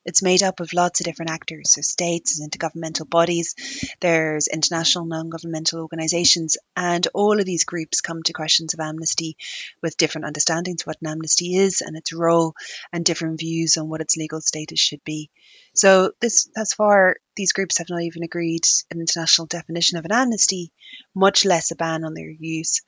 It's 0.05 0.21
made 0.21 0.43
up 0.43 0.59
of 0.59 0.73
lots 0.73 0.99
of 0.99 1.05
different 1.05 1.31
actors. 1.31 1.71
So 1.71 1.81
states, 1.81 2.37
there's 2.37 2.49
intergovernmental 2.49 3.09
bodies, 3.09 3.55
there's 4.01 4.47
international 4.47 5.05
non-governmental 5.05 5.79
organisations, 5.79 6.57
and 6.75 7.07
all 7.13 7.39
of 7.39 7.45
these 7.45 7.63
groups 7.63 8.01
come 8.01 8.23
to 8.23 8.33
questions 8.33 8.73
of 8.73 8.79
amnesty 8.79 9.37
with 9.81 9.97
different 9.97 10.25
understandings 10.25 10.81
of 10.81 10.87
what 10.87 11.01
an 11.01 11.07
amnesty 11.07 11.55
is 11.55 11.81
and 11.81 11.95
its 11.95 12.13
role, 12.13 12.53
and 12.91 13.05
different 13.05 13.39
views 13.39 13.77
on 13.77 13.89
what 13.89 14.01
its 14.01 14.17
legal 14.17 14.41
status 14.41 14.79
should 14.79 15.03
be. 15.03 15.29
So 15.73 16.11
this, 16.19 16.49
thus 16.55 16.73
far, 16.73 17.17
these 17.35 17.53
groups 17.53 17.77
have 17.77 17.89
not 17.89 18.01
even 18.01 18.23
agreed 18.23 18.65
an 18.91 18.99
international 18.99 19.47
definition 19.47 19.97
of 19.97 20.05
an 20.05 20.11
amnesty, 20.11 20.71
much 21.15 21.45
less 21.45 21.71
a 21.71 21.75
ban 21.75 22.03
on 22.03 22.13
their 22.13 22.29
use 22.29 22.81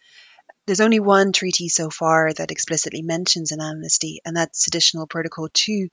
there's 0.67 0.81
only 0.81 0.99
one 0.99 1.31
treaty 1.31 1.69
so 1.69 1.89
far 1.89 2.33
that 2.33 2.51
explicitly 2.51 3.03
mentions 3.03 3.51
an 3.51 3.61
amnesty, 3.61 4.21
and 4.25 4.35
that's 4.35 4.67
Additional 4.67 5.05
Protocol 5.05 5.47
2 5.53 5.89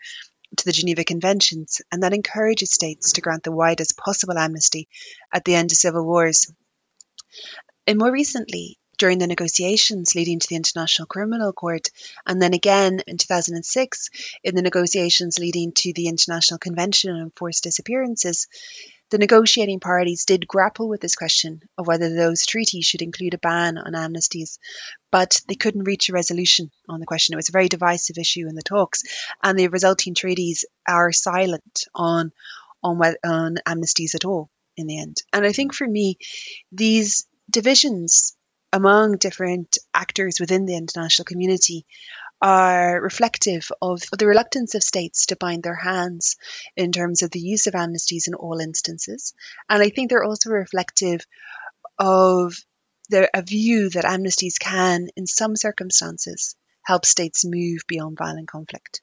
to 0.56 0.64
the 0.64 0.72
Geneva 0.72 1.04
Conventions, 1.04 1.80
and 1.90 2.02
that 2.02 2.14
encourages 2.14 2.72
states 2.72 3.12
to 3.12 3.20
grant 3.20 3.42
the 3.42 3.52
widest 3.52 3.96
possible 3.96 4.38
amnesty 4.38 4.88
at 5.32 5.44
the 5.44 5.54
end 5.54 5.72
of 5.72 5.78
civil 5.78 6.04
wars. 6.04 6.52
And 7.86 7.98
more 7.98 8.12
recently, 8.12 8.78
during 8.98 9.18
the 9.18 9.26
negotiations 9.26 10.14
leading 10.14 10.38
to 10.38 10.46
the 10.48 10.54
International 10.54 11.06
Criminal 11.06 11.52
Court, 11.52 11.88
and 12.26 12.40
then 12.40 12.54
again 12.54 13.00
in 13.06 13.18
2006 13.18 14.10
in 14.44 14.54
the 14.54 14.62
negotiations 14.62 15.38
leading 15.38 15.72
to 15.72 15.92
the 15.92 16.06
International 16.06 16.58
Convention 16.58 17.10
on 17.10 17.32
Forced 17.34 17.64
Disappearances, 17.64 18.46
the 19.12 19.18
negotiating 19.18 19.78
parties 19.78 20.24
did 20.24 20.48
grapple 20.48 20.88
with 20.88 21.02
this 21.02 21.14
question 21.14 21.60
of 21.76 21.86
whether 21.86 22.14
those 22.14 22.46
treaties 22.46 22.86
should 22.86 23.02
include 23.02 23.34
a 23.34 23.38
ban 23.38 23.76
on 23.76 23.92
amnesties, 23.92 24.58
but 25.10 25.38
they 25.46 25.54
couldn't 25.54 25.84
reach 25.84 26.08
a 26.08 26.14
resolution 26.14 26.70
on 26.88 26.98
the 26.98 27.06
question. 27.06 27.34
It 27.34 27.36
was 27.36 27.50
a 27.50 27.52
very 27.52 27.68
divisive 27.68 28.16
issue 28.16 28.48
in 28.48 28.54
the 28.54 28.62
talks, 28.62 29.02
and 29.42 29.58
the 29.58 29.68
resulting 29.68 30.14
treaties 30.14 30.64
are 30.88 31.12
silent 31.12 31.84
on 31.94 32.32
on, 32.82 33.00
on 33.22 33.56
amnesties 33.68 34.14
at 34.14 34.24
all 34.24 34.50
in 34.78 34.86
the 34.86 34.98
end. 34.98 35.18
And 35.32 35.44
I 35.44 35.52
think 35.52 35.74
for 35.74 35.86
me, 35.86 36.16
these 36.72 37.26
divisions 37.50 38.34
among 38.72 39.18
different 39.18 39.76
actors 39.92 40.40
within 40.40 40.64
the 40.64 40.76
international 40.76 41.26
community 41.26 41.84
are 42.42 43.00
reflective 43.00 43.70
of 43.80 44.02
the 44.18 44.26
reluctance 44.26 44.74
of 44.74 44.82
states 44.82 45.26
to 45.26 45.36
bind 45.36 45.62
their 45.62 45.76
hands 45.76 46.36
in 46.76 46.90
terms 46.90 47.22
of 47.22 47.30
the 47.30 47.38
use 47.38 47.68
of 47.68 47.74
amnesties 47.74 48.26
in 48.26 48.34
all 48.34 48.58
instances. 48.58 49.32
And 49.68 49.80
I 49.80 49.90
think 49.90 50.10
they're 50.10 50.24
also 50.24 50.50
reflective 50.50 51.24
of 51.98 52.56
the, 53.10 53.30
a 53.32 53.42
view 53.42 53.90
that 53.90 54.04
amnesties 54.04 54.58
can, 54.58 55.08
in 55.16 55.26
some 55.26 55.54
circumstances, 55.54 56.56
help 56.84 57.06
states 57.06 57.44
move 57.44 57.82
beyond 57.86 58.18
violent 58.18 58.48
conflict. 58.48 59.02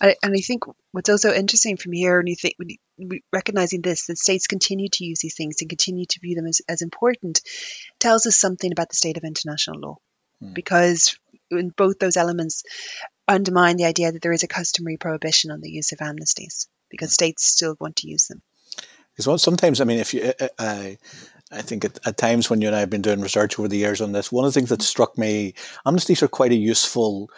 I, 0.00 0.14
and 0.22 0.32
I 0.32 0.40
think 0.40 0.64
what's 0.92 1.10
also 1.10 1.32
interesting 1.32 1.76
from 1.76 1.92
here, 1.92 2.20
and 2.20 2.28
you 2.28 2.36
think, 2.36 2.54
when 2.56 2.68
you, 2.70 3.20
recognizing 3.32 3.82
this, 3.82 4.06
that 4.06 4.16
states 4.16 4.46
continue 4.46 4.88
to 4.88 5.04
use 5.04 5.18
these 5.20 5.34
things 5.34 5.56
and 5.60 5.68
continue 5.68 6.06
to 6.06 6.20
view 6.20 6.36
them 6.36 6.46
as, 6.46 6.60
as 6.68 6.82
important, 6.82 7.40
tells 7.98 8.26
us 8.26 8.38
something 8.38 8.70
about 8.70 8.90
the 8.90 8.96
state 8.96 9.16
of 9.16 9.24
international 9.24 9.80
law. 9.80 9.96
Mm. 10.42 10.54
Because 10.54 11.18
in 11.50 11.70
both 11.70 11.98
those 11.98 12.16
elements 12.16 12.62
undermine 13.26 13.76
the 13.76 13.84
idea 13.84 14.12
that 14.12 14.22
there 14.22 14.32
is 14.32 14.42
a 14.42 14.48
customary 14.48 14.96
prohibition 14.96 15.50
on 15.50 15.60
the 15.60 15.70
use 15.70 15.92
of 15.92 15.98
amnesties 15.98 16.66
because 16.90 17.10
mm. 17.10 17.14
states 17.14 17.48
still 17.48 17.76
want 17.78 17.96
to 17.96 18.08
use 18.08 18.26
them. 18.26 18.42
Because 19.16 19.42
sometimes, 19.42 19.80
I 19.80 19.84
mean, 19.84 19.98
if 19.98 20.14
you, 20.14 20.32
I, 20.58 20.96
I 21.50 21.62
think 21.62 21.84
at, 21.84 21.98
at, 22.06 22.16
times 22.16 22.48
when 22.48 22.60
you 22.60 22.68
and 22.68 22.76
I 22.76 22.80
have 22.80 22.90
been 22.90 23.02
doing 23.02 23.20
research 23.20 23.58
over 23.58 23.66
the 23.66 23.76
years 23.76 24.00
on 24.00 24.12
this, 24.12 24.30
one 24.30 24.44
of 24.44 24.52
the 24.52 24.58
things 24.58 24.70
that 24.70 24.80
struck 24.80 25.18
me, 25.18 25.54
amnesties 25.84 26.22
are 26.22 26.28
quite 26.28 26.52
a 26.52 26.56
useful 26.56 27.28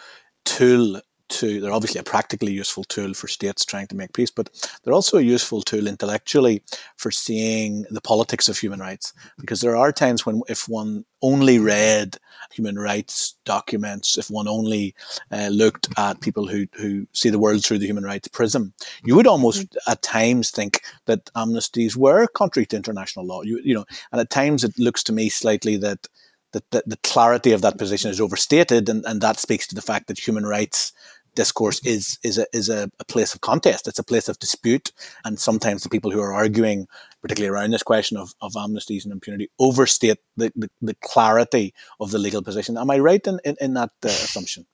tool 0.45 1.01
to 1.31 1.59
they're 1.59 1.73
obviously 1.73 1.99
a 1.99 2.03
practically 2.03 2.51
useful 2.51 2.83
tool 2.83 3.13
for 3.13 3.27
states 3.27 3.65
trying 3.65 3.87
to 3.87 3.95
make 3.95 4.13
peace, 4.13 4.31
but 4.31 4.49
they're 4.83 4.93
also 4.93 5.17
a 5.17 5.21
useful 5.21 5.61
tool 5.61 5.87
intellectually 5.87 6.61
for 6.97 7.11
seeing 7.11 7.85
the 7.89 8.01
politics 8.01 8.47
of 8.49 8.57
human 8.57 8.79
rights. 8.79 9.13
Because 9.39 9.61
there 9.61 9.75
are 9.75 9.91
times 9.91 10.25
when 10.25 10.41
if 10.47 10.67
one 10.69 11.05
only 11.21 11.59
read 11.59 12.17
human 12.51 12.77
rights 12.77 13.35
documents, 13.45 14.17
if 14.17 14.29
one 14.29 14.47
only 14.47 14.95
uh, 15.31 15.49
looked 15.49 15.87
at 15.97 16.21
people 16.21 16.47
who, 16.47 16.67
who 16.73 17.07
see 17.13 17.29
the 17.29 17.39
world 17.39 17.63
through 17.63 17.77
the 17.79 17.85
human 17.85 18.03
rights 18.03 18.27
prism, 18.27 18.73
you 19.03 19.15
would 19.15 19.27
almost 19.27 19.61
mm-hmm. 19.61 19.91
at 19.91 20.01
times 20.01 20.51
think 20.51 20.81
that 21.05 21.25
amnesties 21.33 21.95
were 21.95 22.27
contrary 22.27 22.65
to 22.65 22.75
international 22.75 23.25
law. 23.25 23.41
You, 23.41 23.59
you 23.63 23.73
know, 23.73 23.85
and 24.11 24.21
at 24.21 24.29
times 24.29 24.63
it 24.63 24.77
looks 24.77 25.03
to 25.03 25.13
me 25.13 25.29
slightly 25.29 25.77
that 25.77 26.07
that 26.51 26.69
the, 26.71 26.83
the, 26.85 26.97
clarity 26.97 27.53
of 27.53 27.61
that 27.61 27.77
position 27.77 28.11
is 28.11 28.19
overstated, 28.19 28.89
and, 28.89 29.05
and 29.05 29.21
that 29.21 29.39
speaks 29.39 29.67
to 29.67 29.75
the 29.75 29.81
fact 29.81 30.07
that 30.07 30.19
human 30.19 30.45
rights 30.45 30.91
discourse 31.35 31.79
is 31.85 32.19
is 32.23 32.37
a 32.37 32.45
is 32.53 32.69
a, 32.69 32.89
a, 32.99 33.05
place 33.05 33.33
of 33.33 33.41
contest. 33.41 33.87
It's 33.87 33.99
a 33.99 34.03
place 34.03 34.29
of 34.29 34.39
dispute, 34.39 34.91
and 35.23 35.39
sometimes 35.39 35.83
the 35.83 35.89
people 35.89 36.11
who 36.11 36.21
are 36.21 36.33
arguing, 36.33 36.87
particularly 37.21 37.53
around 37.53 37.71
this 37.71 37.83
question 37.83 38.17
of, 38.17 38.33
of 38.41 38.53
amnesties 38.53 39.03
and 39.03 39.13
impunity, 39.13 39.49
overstate 39.59 40.19
the, 40.37 40.51
the, 40.55 40.69
the 40.81 40.95
clarity 40.95 41.73
of 41.99 42.11
the 42.11 42.19
legal 42.19 42.41
position. 42.41 42.77
Am 42.77 42.91
I 42.91 42.99
right 42.99 43.25
in 43.25 43.39
in, 43.45 43.55
in 43.61 43.73
that 43.75 43.91
uh, 44.03 44.09
assumption? 44.09 44.65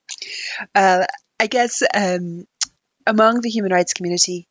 Uh, 0.74 1.06
I 1.40 1.48
guess 1.48 1.84
um, 1.94 2.46
among 3.06 3.42
the 3.42 3.50
human 3.50 3.72
rights 3.72 3.94
community, 3.94 4.48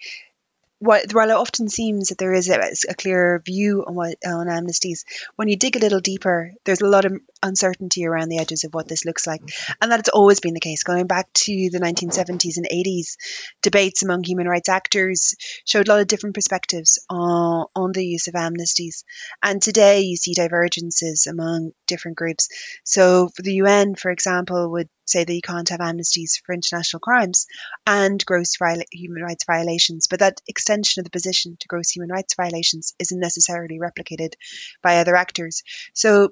what, 0.78 1.12
while 1.12 1.30
it 1.30 1.36
often 1.36 1.68
seems 1.68 2.08
that 2.08 2.18
there 2.18 2.34
is 2.34 2.48
a, 2.48 2.60
a 2.88 2.94
clear 2.94 3.42
view 3.44 3.84
on, 3.86 3.94
what, 3.94 4.16
on 4.26 4.46
amnesties, 4.46 5.04
when 5.36 5.48
you 5.48 5.56
dig 5.56 5.76
a 5.76 5.80
little 5.80 6.00
deeper, 6.00 6.52
there's 6.64 6.82
a 6.82 6.88
lot 6.88 7.04
of 7.04 7.14
uncertainty 7.42 8.06
around 8.06 8.28
the 8.28 8.38
edges 8.38 8.64
of 8.64 8.74
what 8.74 8.86
this 8.88 9.04
looks 9.04 9.26
like. 9.26 9.40
Mm-hmm. 9.40 9.72
And 9.80 9.92
that's 9.92 10.08
always 10.08 10.40
been 10.40 10.54
the 10.54 10.60
case. 10.60 10.82
Going 10.82 11.06
back 11.06 11.32
to 11.32 11.70
the 11.70 11.80
1970s 11.80 12.58
and 12.58 12.68
80s, 12.70 13.16
debates 13.62 14.02
among 14.02 14.24
human 14.24 14.48
rights 14.48 14.68
actors 14.68 15.34
showed 15.64 15.88
a 15.88 15.90
lot 15.90 16.00
of 16.00 16.08
different 16.08 16.34
perspectives 16.34 16.98
on, 17.08 17.66
on 17.74 17.92
the 17.92 18.04
use 18.04 18.28
of 18.28 18.34
amnesties. 18.34 19.04
And 19.42 19.62
today 19.62 20.00
you 20.02 20.16
see 20.16 20.34
divergences 20.34 21.26
among 21.26 21.72
different 21.86 22.16
groups. 22.16 22.48
So 22.84 23.28
for 23.34 23.42
the 23.42 23.54
UN, 23.54 23.94
for 23.94 24.10
example, 24.10 24.70
would 24.72 24.88
say 25.06 25.24
that 25.24 25.34
you 25.34 25.42
can't 25.42 25.68
have 25.68 25.80
amnesties 25.80 26.40
for 26.44 26.52
international 26.52 27.00
crimes 27.00 27.46
and 27.86 28.24
gross 28.24 28.56
human 28.90 29.22
rights 29.22 29.44
violations, 29.44 30.06
but 30.08 30.20
that 30.20 30.40
extension 30.48 31.00
of 31.00 31.04
the 31.04 31.10
position 31.10 31.56
to 31.60 31.68
gross 31.68 31.90
human 31.90 32.10
rights 32.10 32.34
violations 32.34 32.94
isn't 32.98 33.20
necessarily 33.20 33.78
replicated 33.78 34.34
by 34.82 34.98
other 34.98 35.16
actors. 35.16 35.62
So 35.94 36.30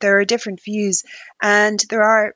there 0.00 0.18
are 0.18 0.24
different 0.24 0.62
views, 0.62 1.04
and 1.40 1.82
there 1.88 2.02
are 2.02 2.34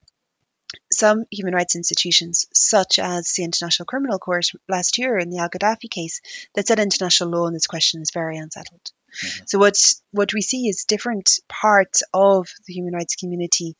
some 0.92 1.25
human 1.30 1.54
rights 1.54 1.75
institutions, 1.75 2.47
such 2.54 2.99
as 2.99 3.32
the 3.32 3.44
International 3.44 3.87
Criminal 3.87 4.18
Court 4.18 4.47
last 4.68 4.99
year 4.99 5.18
in 5.18 5.30
the 5.30 5.38
Al 5.38 5.50
Gaddafi 5.50 5.90
case, 5.90 6.20
that 6.54 6.68
said 6.68 6.78
international 6.78 7.30
law 7.30 7.47
on 7.47 7.52
this 7.52 7.66
question 7.66 8.00
is 8.02 8.12
very 8.12 8.38
unsettled. 8.38 8.92
Mm-hmm. 9.25 9.44
So 9.47 9.59
what 9.59 9.76
what 10.12 10.32
we 10.32 10.40
see 10.40 10.68
is 10.68 10.85
different 10.85 11.40
parts 11.49 12.02
of 12.14 12.49
the 12.66 12.73
human 12.73 12.94
rights 12.94 13.16
community 13.16 13.76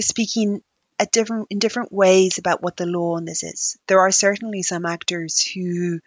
speaking 0.00 0.62
at 0.98 1.12
different 1.12 1.48
in 1.50 1.58
different 1.58 1.92
ways 1.92 2.38
about 2.38 2.62
what 2.62 2.76
the 2.76 2.86
law 2.86 3.16
on 3.16 3.24
this 3.24 3.42
is. 3.42 3.76
There 3.86 4.00
are 4.00 4.10
certainly 4.10 4.62
some 4.62 4.86
actors 4.86 5.46
who 5.46 6.00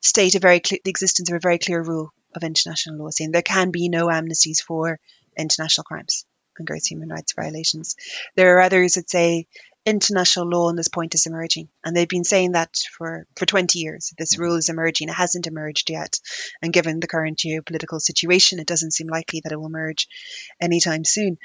state 0.00 0.34
a 0.34 0.38
very 0.38 0.60
clear, 0.60 0.80
the 0.84 0.90
existence 0.90 1.30
of 1.30 1.36
a 1.36 1.40
very 1.40 1.58
clear 1.58 1.82
rule 1.82 2.12
of 2.34 2.44
international 2.44 2.98
law, 2.98 3.10
saying 3.10 3.32
there 3.32 3.42
can 3.42 3.70
be 3.70 3.88
no 3.88 4.06
amnesties 4.06 4.60
for 4.60 5.00
international 5.36 5.84
crimes 5.84 6.24
and 6.58 6.66
gross 6.66 6.86
human 6.86 7.08
rights 7.08 7.32
violations. 7.32 7.96
There 8.36 8.56
are 8.56 8.60
others 8.60 8.94
that 8.94 9.08
say 9.08 9.46
international 9.88 10.48
law 10.48 10.68
on 10.68 10.76
this 10.76 10.88
point 10.88 11.14
is 11.14 11.26
emerging. 11.26 11.68
And 11.84 11.96
they've 11.96 12.08
been 12.08 12.24
saying 12.24 12.52
that 12.52 12.76
for, 12.96 13.26
for 13.36 13.46
20 13.46 13.78
years. 13.78 14.12
This 14.18 14.34
mm-hmm. 14.34 14.42
rule 14.42 14.56
is 14.56 14.68
emerging. 14.68 15.08
It 15.08 15.14
hasn't 15.14 15.46
emerged 15.46 15.90
yet. 15.90 16.18
And 16.62 16.72
given 16.72 17.00
the 17.00 17.06
current 17.06 17.38
geopolitical 17.38 18.00
situation, 18.00 18.60
it 18.60 18.66
doesn't 18.66 18.92
seem 18.92 19.08
likely 19.08 19.40
that 19.40 19.52
it 19.52 19.56
will 19.56 19.66
emerge 19.66 20.08
anytime 20.60 21.04
soon. 21.04 21.38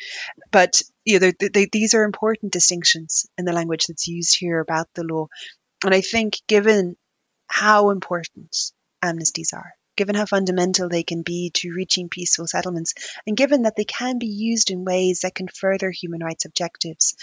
But 0.52 0.82
you 1.06 1.20
know, 1.20 1.32
they, 1.40 1.48
they, 1.48 1.70
these 1.72 1.94
are 1.94 2.04
important 2.04 2.54
distinctions 2.54 3.26
in 3.38 3.46
the 3.46 3.54
language 3.54 3.86
that's 3.88 4.08
used 4.08 4.38
here 4.38 4.60
about 4.60 4.88
the 4.94 5.04
law. 5.04 5.28
And 5.84 5.94
I 5.94 6.02
think 6.02 6.38
given 6.48 6.96
how 7.48 7.90
important 7.90 8.56
amnesties 9.04 9.54
are, 9.54 9.74
given 9.96 10.16
how 10.16 10.26
fundamental 10.26 10.90
they 10.90 11.04
can 11.04 11.22
be 11.22 11.52
to 11.54 11.74
reaching 11.74 12.10
peaceful 12.10 12.48
settlements, 12.48 12.94
and 13.28 13.38
given 13.38 13.64
that 13.64 13.76
they 13.76 13.86
can 13.86 14.20
be 14.20 14.28
used 14.28 14.72
in 14.72 14.86
ways 14.86 15.22
that 15.22 15.36
can 15.36 15.48
further 15.48 15.92
human 15.92 16.22
rights 16.24 16.46
objectives 16.46 17.16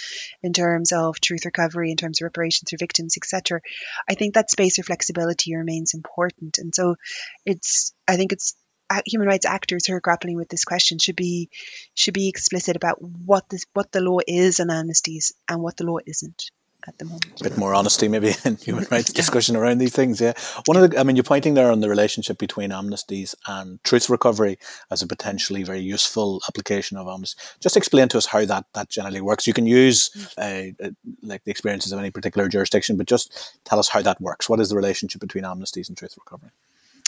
in 0.42 0.52
terms 0.52 0.92
of 0.92 1.20
truth 1.20 1.44
recovery, 1.44 1.90
in 1.90 1.96
terms 1.96 2.20
of 2.20 2.24
reparations 2.24 2.70
for 2.70 2.76
victims, 2.78 3.16
etc. 3.16 3.60
I 4.08 4.14
think 4.14 4.34
that 4.34 4.50
space 4.50 4.76
for 4.76 4.82
flexibility 4.82 5.54
remains 5.54 5.94
important. 5.94 6.58
And 6.58 6.74
so 6.74 6.96
it's, 7.44 7.92
I 8.06 8.16
think 8.16 8.32
it's 8.32 8.54
uh, 8.90 9.02
human 9.06 9.28
rights 9.28 9.46
actors 9.46 9.86
who 9.86 9.94
are 9.94 10.00
grappling 10.00 10.36
with 10.36 10.48
this 10.48 10.64
question 10.64 10.98
should 10.98 11.14
be 11.14 11.48
should 11.94 12.14
be 12.14 12.28
explicit 12.28 12.74
about 12.74 13.00
what 13.00 13.48
this 13.48 13.64
what 13.72 13.92
the 13.92 14.00
law 14.00 14.18
is 14.26 14.58
on 14.58 14.66
amnesties 14.66 15.32
and 15.48 15.62
what 15.62 15.76
the 15.76 15.84
law 15.84 15.98
isn't 16.04 16.50
at 16.87 16.99
the 16.99 17.04
moment. 17.04 17.40
A 17.40 17.44
bit 17.44 17.58
more 17.58 17.75
honesty, 17.75 18.08
maybe, 18.08 18.34
in 18.44 18.56
human 18.56 18.87
rights 18.90 19.12
discussion 19.20 19.56
around 19.56 19.78
these 19.78 19.94
things. 19.94 20.20
Yeah, 20.20 20.32
one 20.66 20.76
of 20.76 20.90
the, 20.90 20.99
I 20.99 21.02
mean, 21.02 21.16
you're 21.16 21.22
pointing 21.22 21.54
there 21.54 21.70
on 21.70 21.80
the 21.80 21.88
relationship 21.88 22.38
between 22.38 22.70
amnesties 22.70 23.34
and 23.46 23.82
truth 23.84 24.08
recovery 24.10 24.58
as 24.90 25.02
a 25.02 25.06
potentially 25.06 25.62
very 25.62 25.80
useful 25.80 26.40
application 26.49 26.96
of 26.96 27.08
amnesty. 27.08 27.40
Just 27.60 27.76
explain 27.76 28.08
to 28.08 28.18
us 28.18 28.26
how 28.26 28.44
that 28.44 28.66
that 28.75 28.88
generally 28.88 29.20
works. 29.20 29.46
You 29.46 29.52
can 29.52 29.66
use 29.66 30.10
uh, 30.38 30.72
uh, 30.82 30.90
like 31.22 31.44
the 31.44 31.50
experiences 31.50 31.92
of 31.92 31.99
any 31.99 32.10
particular 32.10 32.49
jurisdiction, 32.49 32.96
but 32.96 33.06
just 33.06 33.60
tell 33.64 33.78
us 33.78 33.88
how 33.88 34.02
that 34.02 34.20
works. 34.20 34.49
What 34.49 34.60
is 34.60 34.70
the 34.70 34.76
relationship 34.76 35.20
between 35.20 35.44
amnesties 35.44 35.88
and 35.88 35.96
truth 35.96 36.14
recovery? 36.16 36.50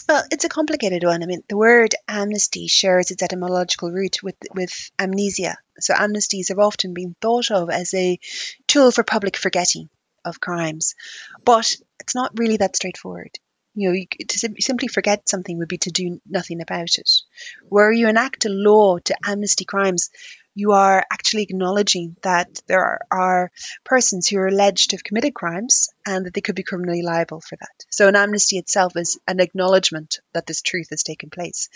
Well, 0.08 0.24
it's 0.30 0.44
a 0.44 0.48
complicated 0.48 1.04
one. 1.04 1.22
I 1.22 1.26
mean, 1.26 1.42
the 1.48 1.56
word 1.56 1.94
amnesty 2.08 2.66
shares 2.66 3.10
its 3.10 3.22
etymological 3.22 3.92
root 3.92 4.22
with 4.22 4.36
with 4.54 4.90
amnesia. 4.98 5.56
So 5.82 5.94
amnesties 5.94 6.48
have 6.48 6.58
often 6.58 6.94
been 6.94 7.16
thought 7.20 7.50
of 7.50 7.70
as 7.70 7.92
a 7.94 8.18
tool 8.66 8.90
for 8.90 9.04
public 9.04 9.36
forgetting 9.36 9.88
of 10.24 10.40
crimes, 10.40 10.94
but 11.44 11.76
it's 12.00 12.14
not 12.14 12.38
really 12.38 12.58
that 12.58 12.76
straightforward. 12.76 13.30
You 13.74 13.88
know, 13.88 13.94
you, 13.94 14.06
to 14.28 14.38
sim- 14.38 14.60
simply 14.60 14.88
forget 14.88 15.28
something 15.28 15.58
would 15.58 15.68
be 15.68 15.78
to 15.78 15.90
do 15.90 16.20
nothing 16.26 16.60
about 16.60 16.98
it. 16.98 17.10
Where 17.68 17.90
you 17.90 18.08
enact 18.08 18.44
a 18.44 18.50
law 18.50 18.98
to 18.98 19.16
amnesty 19.24 19.64
crimes, 19.64 20.10
you 20.54 20.72
are 20.72 21.04
actually 21.10 21.42
acknowledging 21.42 22.16
that 22.22 22.60
there 22.66 22.84
are, 22.84 23.00
are, 23.10 23.52
persons 23.84 24.28
who 24.28 24.38
are 24.38 24.48
alleged 24.48 24.90
to 24.90 24.96
have 24.96 25.04
committed 25.04 25.34
crimes 25.34 25.88
and 26.06 26.26
that 26.26 26.34
they 26.34 26.40
could 26.40 26.54
be 26.54 26.62
criminally 26.62 27.02
liable 27.02 27.40
for 27.40 27.56
that. 27.56 27.84
So, 27.90 28.08
an 28.08 28.16
amnesty 28.16 28.58
itself 28.58 28.96
is 28.96 29.18
an 29.26 29.40
acknowledgement 29.40 30.20
that 30.34 30.46
this 30.46 30.62
truth 30.62 30.88
has 30.90 31.02
taken 31.02 31.30
place. 31.30 31.68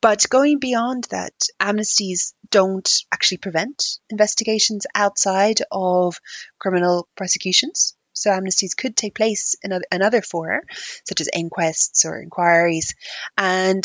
But 0.00 0.26
going 0.28 0.58
beyond 0.58 1.04
that, 1.10 1.34
amnesties 1.60 2.34
don't 2.50 2.90
actually 3.12 3.38
prevent 3.38 3.98
investigations 4.10 4.86
outside 4.94 5.60
of 5.70 6.20
criminal 6.58 7.08
prosecutions. 7.16 7.94
So 8.12 8.30
amnesties 8.30 8.76
could 8.76 8.96
take 8.96 9.14
place 9.14 9.56
in 9.62 9.80
another 9.90 10.22
fora, 10.22 10.60
such 11.04 11.20
as 11.20 11.28
inquests 11.32 12.04
or 12.04 12.20
inquiries. 12.20 12.94
And 13.36 13.84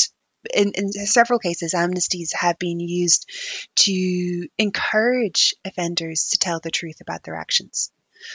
in, 0.53 0.71
in 0.75 0.91
several 0.91 1.39
cases, 1.39 1.73
amnesties 1.73 2.33
have 2.33 2.57
been 2.59 2.79
used 2.79 3.29
to 3.75 4.47
encourage 4.57 5.55
offenders 5.65 6.29
to 6.29 6.37
tell 6.37 6.59
the 6.59 6.71
truth 6.71 7.01
about 7.01 7.23
their 7.23 7.35
actions. 7.35 7.91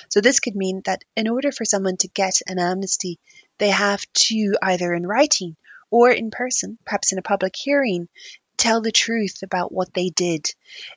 So 0.09 0.21
this 0.21 0.40
could 0.40 0.56
mean 0.56 0.83
that 0.87 1.04
in 1.16 1.28
order 1.28 1.52
for 1.52 1.64
someone 1.64 1.97
to 1.99 2.09
get 2.09 2.40
an 2.47 2.59
amnesty, 2.59 3.18
they 3.59 3.71
have 3.71 4.00
to 4.14 4.54
either 4.62 4.92
in 4.92 5.06
writing 5.06 5.56
or 5.90 6.11
in 6.11 6.30
person, 6.30 6.78
perhaps 6.85 7.12
in 7.12 7.18
a 7.18 7.23
public 7.23 7.54
hearing, 7.56 8.09
tell 8.56 8.80
the 8.80 8.92
truth 8.92 9.42
about 9.42 9.73
what 9.73 9.92
they 9.94 10.11
did 10.11 10.47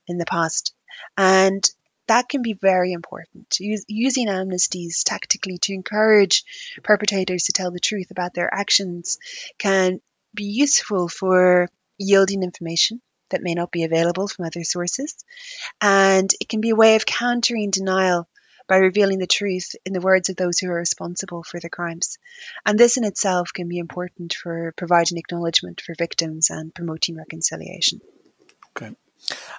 in 0.07 0.17
the 0.17 0.25
past. 0.25 0.73
And 1.17 1.69
that 2.07 2.29
can 2.29 2.41
be 2.41 2.53
very 2.53 2.93
important. 2.93 3.57
using 3.59 4.27
amnesties 4.27 5.03
tactically 5.03 5.57
to 5.59 5.73
encourage 5.73 6.43
perpetrators 6.81 7.43
to 7.43 7.53
tell 7.53 7.71
the 7.71 7.79
truth 7.79 8.11
about 8.11 8.33
their 8.33 8.51
actions 8.53 9.17
can 9.57 9.99
be 10.37 10.45
useful 10.45 11.09
for 11.09 11.69
yielding 11.97 12.43
information 12.43 13.01
that 13.29 13.43
may 13.43 13.53
not 13.53 13.71
be 13.71 13.83
available 13.83 14.27
from 14.27 14.45
other 14.45 14.63
sources. 14.63 15.15
And 15.81 16.31
it 16.39 16.47
can 16.47 16.61
be 16.61 16.69
a 16.69 16.75
way 16.75 16.95
of 16.95 17.05
countering 17.05 17.71
denial 17.71 18.27
by 18.67 18.77
revealing 18.77 19.19
the 19.19 19.27
truth 19.27 19.75
in 19.85 19.93
the 19.93 20.01
words 20.01 20.29
of 20.29 20.35
those 20.35 20.59
who 20.59 20.69
are 20.69 20.75
responsible 20.75 21.43
for 21.43 21.59
the 21.59 21.69
crimes. 21.69 22.17
And 22.65 22.77
this 22.77 22.97
in 22.97 23.03
itself 23.03 23.51
can 23.53 23.67
be 23.67 23.79
important 23.79 24.33
for 24.33 24.73
providing 24.77 25.17
acknowledgement 25.17 25.81
for 25.81 25.95
victims 25.97 26.49
and 26.49 26.73
promoting 26.73 27.15
reconciliation. 27.15 28.01
Okay. 28.77 28.95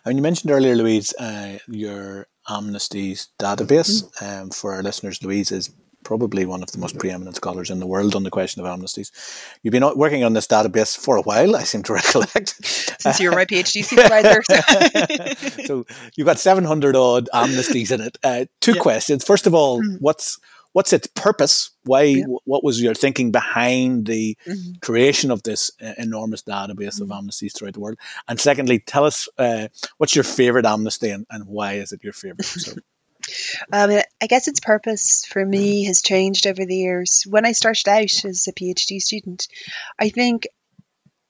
And 0.05 0.17
you 0.17 0.23
mentioned 0.23 0.53
earlier, 0.53 0.77
Louise, 0.77 1.15
uh, 1.19 1.59
your 1.67 2.27
amnesties 2.49 3.29
database. 3.39 4.05
Mm-hmm. 4.05 4.43
Um, 4.43 4.51
for 4.51 4.75
our 4.75 4.83
listeners, 4.83 5.23
Louise 5.23 5.53
is 5.53 5.71
probably 6.05 6.47
one 6.47 6.63
of 6.63 6.71
the 6.71 6.79
most 6.79 6.99
preeminent 6.99 7.37
scholars 7.37 7.71
in 7.71 7.81
the 7.81 7.87
world 7.87 8.15
on 8.15 8.23
the 8.23 8.31
question 8.31 8.65
of 8.65 8.79
amnesties. 8.79 9.11
You've 9.63 9.73
been 9.73 9.85
working 9.97 10.25
on 10.25 10.33
this 10.33 10.47
database 10.47 10.97
for 10.97 11.17
a 11.17 11.23
while, 11.23 11.57
I 11.57 11.65
seem 11.65 11.83
to 11.85 11.93
recollect. 12.01 12.65
Since 13.01 13.21
you 13.21 13.31
were 13.31 13.37
my 13.37 13.45
PhD 13.45 13.85
supervisor. 13.85 14.43
so 15.67 15.87
you've 16.17 16.27
got 16.27 16.39
700 16.39 16.97
odd 16.97 17.29
amnesties 17.35 17.93
in 17.93 18.01
it. 18.01 18.19
Uh, 18.23 18.47
two 18.61 18.75
yeah. 18.75 18.83
questions. 18.83 19.25
First 19.25 19.47
of 19.47 19.55
all, 19.55 19.83
mm. 19.83 19.97
what's 20.01 20.39
what's 20.73 20.93
its 20.93 21.07
purpose? 21.09 21.71
Why? 21.85 22.03
Yeah. 22.03 22.25
What 22.45 22.63
was 22.63 22.81
your 22.81 22.95
thinking 22.95 23.33
behind 23.33 24.07
the 24.07 24.37
mm-hmm. 24.47 24.79
creation 24.81 25.31
of 25.31 25.43
this 25.43 25.71
uh, 25.83 25.95
enormous 25.99 26.43
database 26.43 27.01
of 27.01 27.09
mm-hmm. 27.09 27.29
amnesties 27.29 27.57
throughout 27.57 27.75
the 27.75 27.81
world? 27.81 27.99
And 28.29 28.41
secondly, 28.41 28.79
tell 28.79 29.05
us 29.05 29.29
uh, 29.39 29.69
what's 29.97 30.15
your 30.15 30.25
favorite 30.25 30.67
amnesty 30.67 31.11
and, 31.11 31.27
and 31.31 31.47
why 31.47 31.75
is 31.75 31.93
it 31.93 32.05
your 32.05 32.13
favorite? 32.13 32.45
So. 32.45 32.73
Um, 33.73 34.01
I 34.21 34.27
guess 34.27 34.49
its 34.49 34.61
purpose 34.61 35.25
for 35.27 35.45
me 35.45 35.85
has 35.85 36.03
changed 36.03 36.47
over 36.47 36.65
the 36.65 36.77
years. 36.77 37.25
When 37.29 37.47
I 37.47 37.53
started 37.53 37.89
out 37.89 38.25
as 38.25 38.49
a 38.49 38.53
PhD 38.53 39.01
student, 39.01 39.49
I 39.99 40.09
think 40.09 40.47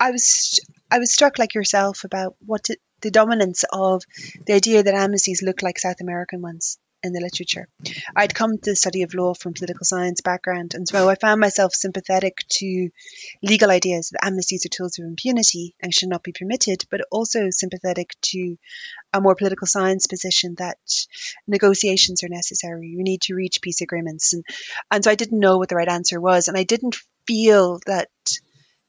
I 0.01 0.11
was 0.11 0.61
I 0.91 0.99
was 0.99 1.13
struck 1.13 1.39
like 1.39 1.55
yourself 1.55 2.05
about 2.05 2.37
what 2.45 2.69
the 3.01 3.11
dominance 3.11 3.65
of 3.73 4.03
the 4.47 4.55
idea 4.55 4.83
that 4.83 4.95
amnesties 4.95 5.43
look 5.43 5.63
like 5.63 5.79
South 5.79 6.01
American 6.01 6.43
ones 6.43 6.79
in 7.03 7.13
the 7.13 7.21
literature. 7.21 7.69
I'd 8.17 8.35
come 8.35 8.59
to 8.59 8.71
the 8.71 8.77
study 8.77 9.03
of 9.03 9.15
law 9.15 9.35
from 9.35 9.55
political 9.55 9.85
science 9.85 10.21
background, 10.21 10.75
and 10.75 10.89
so 10.89 11.09
I 11.09 11.15
found 11.15 11.41
myself 11.41 11.75
sympathetic 11.75 12.39
to 12.49 12.91
legal 13.43 13.71
ideas 13.71 14.11
that 14.11 14.23
amnesties 14.23 14.65
are 14.67 14.69
tools 14.69 14.99
of 14.99 15.05
impunity 15.05 15.75
and 15.81 15.95
should 15.95 16.09
not 16.09 16.23
be 16.23 16.33
permitted, 16.33 16.85
but 16.91 17.03
also 17.11 17.51
sympathetic 17.51 18.15
to 18.23 18.57
a 19.13 19.21
more 19.21 19.35
political 19.35 19.67
science 19.67 20.07
position 20.07 20.57
that 20.59 20.79
negotiations 21.47 22.23
are 22.23 22.29
necessary. 22.29 22.89
You 22.89 23.03
need 23.03 23.23
to 23.23 23.35
reach 23.35 23.63
peace 23.63 23.81
agreements, 23.81 24.33
and 24.33 24.45
and 24.91 25.05
so 25.05 25.11
I 25.11 25.15
didn't 25.15 25.41
know 25.41 25.59
what 25.59 25.69
the 25.69 25.77
right 25.77 25.89
answer 25.89 26.21
was, 26.21 26.49
and 26.49 26.57
I 26.57 26.65
didn't 26.65 26.97
feel 27.27 27.81
that 27.87 28.09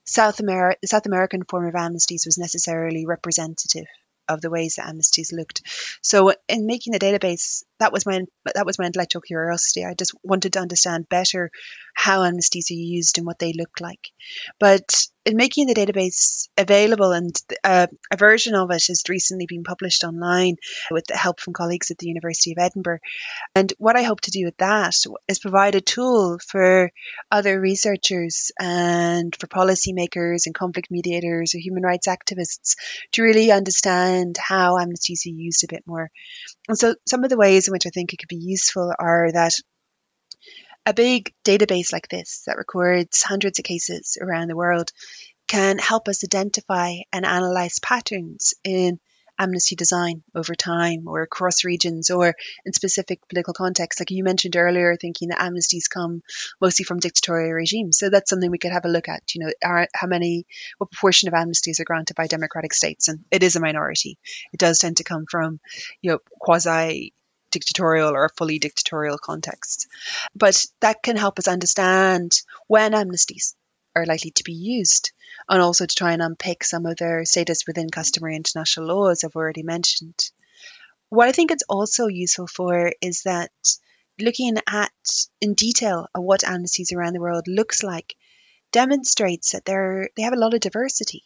South 0.04 0.40
America, 0.40 0.78
the 0.82 0.88
South 0.88 1.06
American 1.06 1.44
form 1.44 1.66
of 1.66 1.74
amnesties 1.74 2.26
was 2.26 2.38
necessarily 2.38 3.06
representative 3.06 3.86
of 4.28 4.40
the 4.40 4.50
ways 4.50 4.76
that 4.76 4.86
amnesties 4.86 5.32
looked. 5.32 5.62
So 6.02 6.32
in 6.48 6.66
making 6.66 6.92
the 6.92 6.98
database, 6.98 7.64
that 7.80 7.92
was 7.92 8.06
my 8.06 8.20
that 8.54 8.66
was 8.66 8.78
my 8.78 8.86
intellectual 8.86 9.22
curiosity. 9.22 9.84
I 9.84 9.94
just 9.94 10.14
wanted 10.22 10.52
to 10.52 10.60
understand 10.60 11.08
better 11.08 11.50
how 11.94 12.20
amnesties 12.20 12.70
are 12.70 12.74
used 12.74 13.18
and 13.18 13.26
what 13.26 13.38
they 13.38 13.52
look 13.52 13.80
like. 13.80 14.10
But 14.58 15.06
in 15.26 15.36
making 15.36 15.66
the 15.66 15.74
database 15.74 16.48
available, 16.56 17.12
and 17.12 17.34
uh, 17.62 17.88
a 18.10 18.16
version 18.16 18.54
of 18.54 18.70
it 18.70 18.86
has 18.86 19.02
recently 19.08 19.46
been 19.46 19.64
published 19.64 20.02
online 20.02 20.56
with 20.90 21.04
the 21.06 21.16
help 21.16 21.40
from 21.40 21.52
colleagues 21.52 21.90
at 21.90 21.98
the 21.98 22.06
University 22.06 22.52
of 22.52 22.58
Edinburgh. 22.58 23.00
And 23.54 23.72
what 23.78 23.96
I 23.96 24.02
hope 24.02 24.22
to 24.22 24.30
do 24.30 24.44
with 24.46 24.56
that 24.58 24.94
is 25.28 25.38
provide 25.38 25.74
a 25.74 25.80
tool 25.80 26.38
for 26.46 26.90
other 27.30 27.60
researchers 27.60 28.50
and 28.58 29.34
for 29.38 29.46
policymakers 29.46 30.46
and 30.46 30.54
conflict 30.54 30.90
mediators 30.90 31.54
or 31.54 31.58
human 31.58 31.82
rights 31.82 32.08
activists 32.08 32.76
to 33.12 33.22
really 33.22 33.50
understand 33.50 34.36
how 34.38 34.78
amnesties 34.78 35.26
are 35.26 35.34
used 35.34 35.64
a 35.64 35.68
bit 35.68 35.84
more. 35.86 36.10
And 36.68 36.78
so, 36.78 36.94
some 37.06 37.24
of 37.24 37.30
the 37.30 37.36
ways 37.36 37.68
in 37.68 37.72
which 37.72 37.86
I 37.86 37.90
think 37.90 38.12
it 38.12 38.18
could 38.18 38.28
be 38.28 38.36
useful 38.36 38.92
are 38.98 39.30
that 39.32 39.54
a 40.86 40.94
big 40.94 41.32
database 41.44 41.92
like 41.92 42.08
this 42.08 42.42
that 42.46 42.56
records 42.56 43.22
hundreds 43.22 43.58
of 43.58 43.64
cases 43.64 44.16
around 44.20 44.48
the 44.48 44.56
world 44.56 44.90
can 45.48 45.78
help 45.78 46.08
us 46.08 46.24
identify 46.24 46.94
and 47.12 47.26
analyze 47.26 47.78
patterns 47.80 48.54
in 48.64 49.00
amnesty 49.40 49.74
design 49.74 50.22
over 50.34 50.54
time 50.54 51.08
or 51.08 51.22
across 51.22 51.64
regions 51.64 52.10
or 52.10 52.34
in 52.66 52.72
specific 52.72 53.26
political 53.28 53.54
contexts. 53.54 54.00
Like 54.00 54.10
you 54.10 54.22
mentioned 54.22 54.54
earlier, 54.54 54.96
thinking 54.96 55.28
that 55.28 55.38
amnesties 55.38 55.88
come 55.92 56.22
mostly 56.60 56.84
from 56.84 56.98
dictatorial 56.98 57.52
regimes. 57.52 57.98
So 57.98 58.10
that's 58.10 58.28
something 58.28 58.50
we 58.50 58.58
could 58.58 58.72
have 58.72 58.84
a 58.84 58.88
look 58.88 59.08
at. 59.08 59.34
You 59.34 59.46
know, 59.46 59.52
are, 59.64 59.88
how 59.94 60.06
many, 60.06 60.46
what 60.78 60.90
proportion 60.90 61.28
of 61.28 61.34
amnesties 61.34 61.80
are 61.80 61.84
granted 61.84 62.16
by 62.16 62.26
democratic 62.26 62.74
states? 62.74 63.08
And 63.08 63.24
it 63.30 63.42
is 63.42 63.56
a 63.56 63.60
minority. 63.60 64.18
It 64.52 64.60
does 64.60 64.78
tend 64.78 64.98
to 64.98 65.04
come 65.04 65.24
from, 65.28 65.58
you 66.02 66.12
know, 66.12 66.18
quasi 66.38 67.14
dictatorial 67.50 68.10
or 68.10 68.30
fully 68.36 68.58
dictatorial 68.58 69.18
contexts. 69.18 69.88
But 70.36 70.64
that 70.80 71.02
can 71.02 71.16
help 71.16 71.38
us 71.38 71.48
understand 71.48 72.40
when 72.68 72.92
amnesties 72.92 73.54
are 73.96 74.06
likely 74.06 74.30
to 74.32 74.44
be 74.44 74.52
used 74.52 75.12
and 75.50 75.60
also 75.60 75.84
to 75.84 75.94
try 75.94 76.12
and 76.12 76.22
unpick 76.22 76.62
some 76.64 76.86
of 76.86 76.96
their 76.96 77.24
status 77.24 77.64
within 77.66 77.90
customary 77.90 78.36
international 78.36 78.86
law, 78.86 79.08
as 79.08 79.24
I've 79.24 79.36
already 79.36 79.64
mentioned. 79.64 80.30
What 81.08 81.28
I 81.28 81.32
think 81.32 81.50
it's 81.50 81.64
also 81.68 82.06
useful 82.06 82.46
for 82.46 82.92
is 83.02 83.22
that 83.24 83.50
looking 84.20 84.56
at 84.68 84.92
in 85.40 85.54
detail 85.54 86.06
at 86.14 86.22
what 86.22 86.42
amnesties 86.42 86.94
around 86.94 87.14
the 87.14 87.20
world 87.20 87.48
looks 87.48 87.82
like 87.82 88.14
demonstrates 88.70 89.52
that 89.52 89.64
they're 89.64 90.10
they 90.16 90.22
have 90.22 90.34
a 90.34 90.38
lot 90.38 90.54
of 90.54 90.60
diversity 90.60 91.24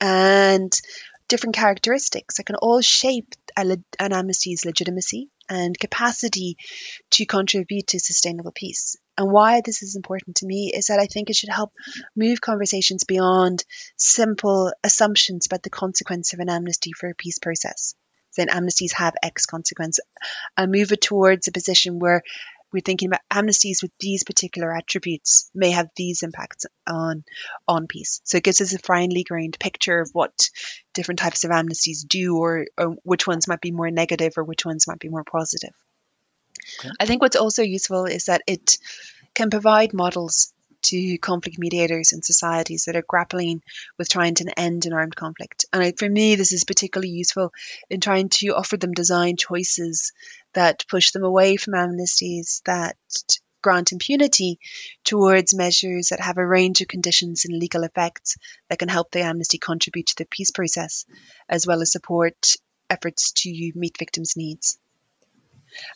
and 0.00 0.72
different 1.26 1.56
characteristics 1.56 2.36
that 2.36 2.46
can 2.46 2.56
all 2.56 2.80
shape 2.80 3.34
an 3.56 3.82
amnesty's 3.98 4.64
legitimacy 4.64 5.30
and 5.48 5.78
capacity 5.78 6.56
to 7.10 7.26
contribute 7.26 7.88
to 7.88 7.98
sustainable 7.98 8.52
peace. 8.52 8.96
And 9.16 9.30
why 9.30 9.60
this 9.64 9.82
is 9.82 9.96
important 9.96 10.36
to 10.36 10.46
me 10.46 10.72
is 10.74 10.86
that 10.86 10.98
I 10.98 11.06
think 11.06 11.30
it 11.30 11.36
should 11.36 11.50
help 11.50 11.72
move 12.16 12.40
conversations 12.40 13.04
beyond 13.04 13.64
simple 13.96 14.72
assumptions 14.82 15.46
about 15.46 15.62
the 15.62 15.70
consequence 15.70 16.32
of 16.32 16.40
an 16.40 16.50
amnesty 16.50 16.92
for 16.92 17.08
a 17.08 17.14
peace 17.14 17.38
process. 17.38 17.94
Then 18.36 18.48
amnesties 18.48 18.92
have 18.94 19.14
X 19.22 19.46
consequence, 19.46 20.00
and 20.56 20.72
move 20.72 20.90
it 20.90 21.00
towards 21.00 21.46
a 21.46 21.52
position 21.52 22.00
where 22.00 22.22
we're 22.72 22.80
thinking 22.80 23.06
about 23.06 23.20
amnesties 23.32 23.82
with 23.82 23.92
these 24.00 24.24
particular 24.24 24.74
attributes 24.76 25.48
may 25.54 25.70
have 25.70 25.88
these 25.94 26.24
impacts 26.24 26.66
on 26.88 27.24
on 27.68 27.86
peace. 27.86 28.20
So 28.24 28.38
it 28.38 28.42
gives 28.42 28.60
us 28.60 28.74
a 28.74 28.78
finely 28.80 29.22
grained 29.22 29.56
picture 29.60 30.00
of 30.00 30.10
what 30.12 30.50
different 30.92 31.20
types 31.20 31.44
of 31.44 31.52
amnesties 31.52 32.04
do, 32.04 32.36
or, 32.38 32.66
or 32.76 32.96
which 33.04 33.28
ones 33.28 33.46
might 33.46 33.60
be 33.60 33.70
more 33.70 33.92
negative, 33.92 34.32
or 34.36 34.42
which 34.42 34.66
ones 34.66 34.88
might 34.88 34.98
be 34.98 35.08
more 35.08 35.22
positive. 35.22 35.70
I 37.00 37.06
think 37.06 37.22
what's 37.22 37.36
also 37.36 37.62
useful 37.62 38.06
is 38.06 38.26
that 38.26 38.42
it 38.46 38.78
can 39.34 39.50
provide 39.50 39.92
models 39.92 40.52
to 40.84 41.18
conflict 41.18 41.58
mediators 41.58 42.12
and 42.12 42.24
societies 42.24 42.84
that 42.84 42.96
are 42.96 43.04
grappling 43.06 43.62
with 43.98 44.08
trying 44.08 44.34
to 44.34 44.58
end 44.58 44.86
an 44.86 44.92
armed 44.92 45.16
conflict. 45.16 45.64
And 45.72 45.98
for 45.98 46.08
me, 46.08 46.34
this 46.34 46.52
is 46.52 46.64
particularly 46.64 47.10
useful 47.10 47.52
in 47.88 48.00
trying 48.00 48.28
to 48.40 48.48
offer 48.48 48.76
them 48.76 48.92
design 48.92 49.36
choices 49.36 50.12
that 50.52 50.84
push 50.88 51.10
them 51.10 51.24
away 51.24 51.56
from 51.56 51.74
amnesties 51.74 52.62
that 52.64 52.96
grant 53.62 53.92
impunity 53.92 54.58
towards 55.04 55.54
measures 55.54 56.08
that 56.08 56.20
have 56.20 56.36
a 56.36 56.46
range 56.46 56.82
of 56.82 56.88
conditions 56.88 57.46
and 57.46 57.58
legal 57.58 57.82
effects 57.82 58.36
that 58.68 58.78
can 58.78 58.90
help 58.90 59.10
the 59.10 59.22
amnesty 59.22 59.56
contribute 59.56 60.08
to 60.08 60.16
the 60.16 60.26
peace 60.26 60.50
process, 60.50 61.06
as 61.48 61.66
well 61.66 61.80
as 61.80 61.90
support 61.90 62.56
efforts 62.90 63.32
to 63.32 63.72
meet 63.74 63.96
victims' 63.98 64.36
needs. 64.36 64.78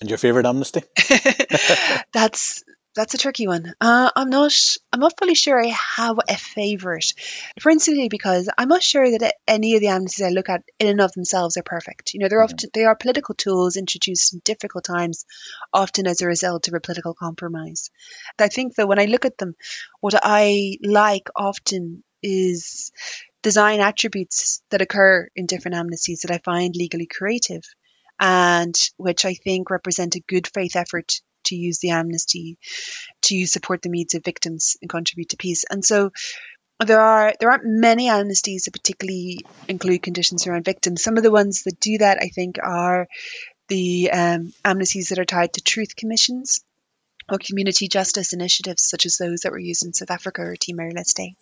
And 0.01 0.09
your 0.09 0.19
favorite 0.19 0.47
amnesty? 0.47 0.83
that's 2.13 2.63
that's 2.99 3.15
a 3.15 3.19
tricky 3.19 3.47
one. 3.47 3.75
Uh, 3.81 4.11
I'm 4.17 4.29
not. 4.29 4.53
I'm 4.93 4.99
not 4.99 5.17
fully 5.17 5.37
sure 5.37 5.63
I 5.63 5.73
have 5.97 6.19
a 6.29 6.37
favourite, 6.37 7.13
principally 7.61 8.09
because 8.09 8.49
I'm 8.59 8.69
not 8.69 8.83
sure 8.83 9.09
that 9.19 9.35
any 9.47 9.75
of 9.75 9.81
the 9.81 9.87
amnesties 9.87 10.27
I 10.27 10.31
look 10.31 10.49
at 10.49 10.65
in 10.81 10.89
and 10.89 11.01
of 11.01 11.13
themselves 11.13 11.57
are 11.57 11.63
perfect. 11.63 12.13
You 12.13 12.21
know, 12.21 12.29
they're 12.29 12.43
often 12.43 12.71
they 12.75 12.87
are 12.87 12.97
political 12.97 13.37
tools 13.37 13.77
introduced 13.77 14.35
in 14.35 14.41
difficult 14.45 14.83
times, 14.83 15.27
often 15.73 16.09
as 16.09 16.23
a 16.23 16.27
result 16.27 16.67
of 16.67 16.75
a 16.75 16.81
political 16.81 17.15
compromise. 17.15 17.91
I 18.37 18.49
think 18.49 18.75
that 18.75 18.89
when 18.89 18.99
I 18.99 19.05
look 19.05 19.25
at 19.25 19.39
them, 19.39 19.55
what 20.01 20.15
I 20.21 20.79
like 20.83 21.29
often 21.37 22.03
is 22.21 22.91
design 23.43 23.79
attributes 23.79 24.61
that 24.71 24.83
occur 24.83 25.29
in 25.37 25.47
different 25.47 25.77
amnesties 25.77 26.23
that 26.23 26.33
I 26.33 26.39
find 26.39 26.75
legally 26.75 27.07
creative 27.07 27.63
and 28.21 28.75
which 28.97 29.25
I 29.25 29.35
think 29.35 29.71
represent 29.71 30.17
a 30.17 30.21
good 30.21 30.47
faith 30.47 30.77
effort 30.77 31.21
to 31.45 31.57
use 31.57 31.79
the 31.79 31.91
amnesty 31.91 32.59
to 33.23 33.47
support 33.47 33.83
the 33.83 33.89
needs 33.89 34.15
of 34.15 34.25
victims 34.25 34.77
and 34.83 34.91
contribute 34.91 35.31
to 35.31 35.37
peace. 35.37 35.65
And 35.71 35.85
so 35.85 36.11
there 36.85 37.01
are 37.01 37.35
there 37.41 37.51
aren't 37.51 37.65
many 37.65 38.09
amnesties 38.09 38.65
that 38.65 38.73
particularly 38.73 39.45
include 39.67 40.03
conditions 40.03 40.47
around 40.47 40.65
victims. 40.65 41.03
Some 41.03 41.17
of 41.17 41.23
the 41.23 41.31
ones 41.31 41.63
that 41.65 41.81
do 41.81 41.99
that, 41.99 42.19
I 42.21 42.29
think, 42.29 42.59
are 42.63 43.09
the 43.69 44.11
um, 44.13 44.53
amnesties 44.65 45.09
that 45.09 45.19
are 45.19 45.25
tied 45.25 45.55
to 45.55 45.61
truth 45.61 45.97
commissions 45.97 46.61
or 47.29 47.39
community 47.39 47.89
justice 47.89 48.33
initiatives, 48.33 48.85
such 48.85 49.07
as 49.07 49.17
those 49.17 49.41
that 49.41 49.53
were 49.53 49.59
used 49.59 49.85
in 49.85 49.93
South 49.93 50.11
Africa 50.11 50.43
or 50.43 50.57
Timor 50.57 50.91
Leste. 50.91 51.35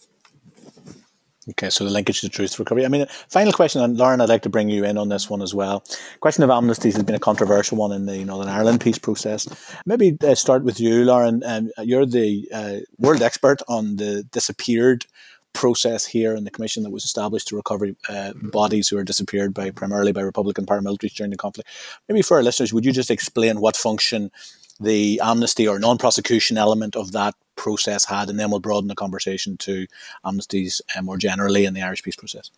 Okay, 1.51 1.71
so 1.71 1.85
the 1.85 1.91
linkage 1.91 2.21
to 2.23 2.29
truth 2.29 2.59
recovery. 2.59 2.85
I 2.85 2.89
mean, 2.89 3.07
final 3.29 3.53
question, 3.53 3.81
and 3.81 3.97
Lauren, 3.97 4.21
I'd 4.21 4.29
like 4.29 4.43
to 4.43 4.49
bring 4.49 4.69
you 4.69 4.85
in 4.85 4.99
on 4.99 5.09
this 5.09 5.31
one 5.31 5.43
as 5.43 5.55
well. 5.55 5.85
Question 6.21 6.43
of 6.43 6.51
amnesties 6.51 6.95
has 6.95 7.05
been 7.05 7.15
a 7.15 7.21
controversial 7.21 7.79
one 7.79 7.93
in 7.93 8.07
the 8.07 8.25
Northern 8.25 8.49
Ireland 8.49 8.81
peace 8.81 8.99
process. 8.99 9.47
Maybe 9.87 10.19
uh, 10.27 10.35
start 10.35 10.65
with 10.65 10.81
you, 10.81 11.05
Lauren. 11.05 11.43
Um, 11.47 11.71
you're 11.79 12.05
the 12.05 12.49
uh, 12.53 12.77
world 12.99 13.23
expert 13.23 13.63
on 13.69 13.97
the 13.97 14.25
disappeared 14.25 15.07
process 15.53 16.05
here 16.05 16.35
and 16.35 16.45
the 16.47 16.51
commission 16.51 16.83
that 16.83 16.91
was 16.91 17.05
established 17.05 17.49
to 17.49 17.57
recover 17.57 17.89
uh, 18.09 18.33
bodies 18.53 18.89
who 18.89 18.99
are 18.99 19.05
disappeared 19.05 19.55
by 19.55 19.71
primarily 19.71 20.13
by 20.13 20.21
Republican 20.21 20.67
paramilitaries 20.67 21.15
during 21.15 21.31
the 21.31 21.37
conflict. 21.37 21.69
Maybe 22.09 22.23
for 22.23 22.37
our 22.37 22.43
listeners, 22.43 22.75
would 22.75 22.85
you 22.85 22.93
just 22.93 23.11
explain 23.11 23.61
what 23.61 23.77
function 23.77 24.33
the 24.81 25.21
amnesty 25.23 25.67
or 25.67 25.79
non-prosecution 25.79 26.59
element 26.59 26.97
of 26.97 27.13
that 27.13 27.35
process 27.57 28.05
had, 28.05 28.31
and 28.31 28.38
then 28.38 28.51
we'll 28.51 28.61
broaden 28.61 28.88
the 28.88 28.95
conversation 28.95 29.57
to 29.59 29.87
amnesties 30.25 30.81
uh, 30.97 31.03
more 31.03 31.16
generally 31.16 31.64
in 31.64 31.75
the 31.75 31.83
Irish 31.83 32.03
peace 32.03 32.16
process. 32.16 32.51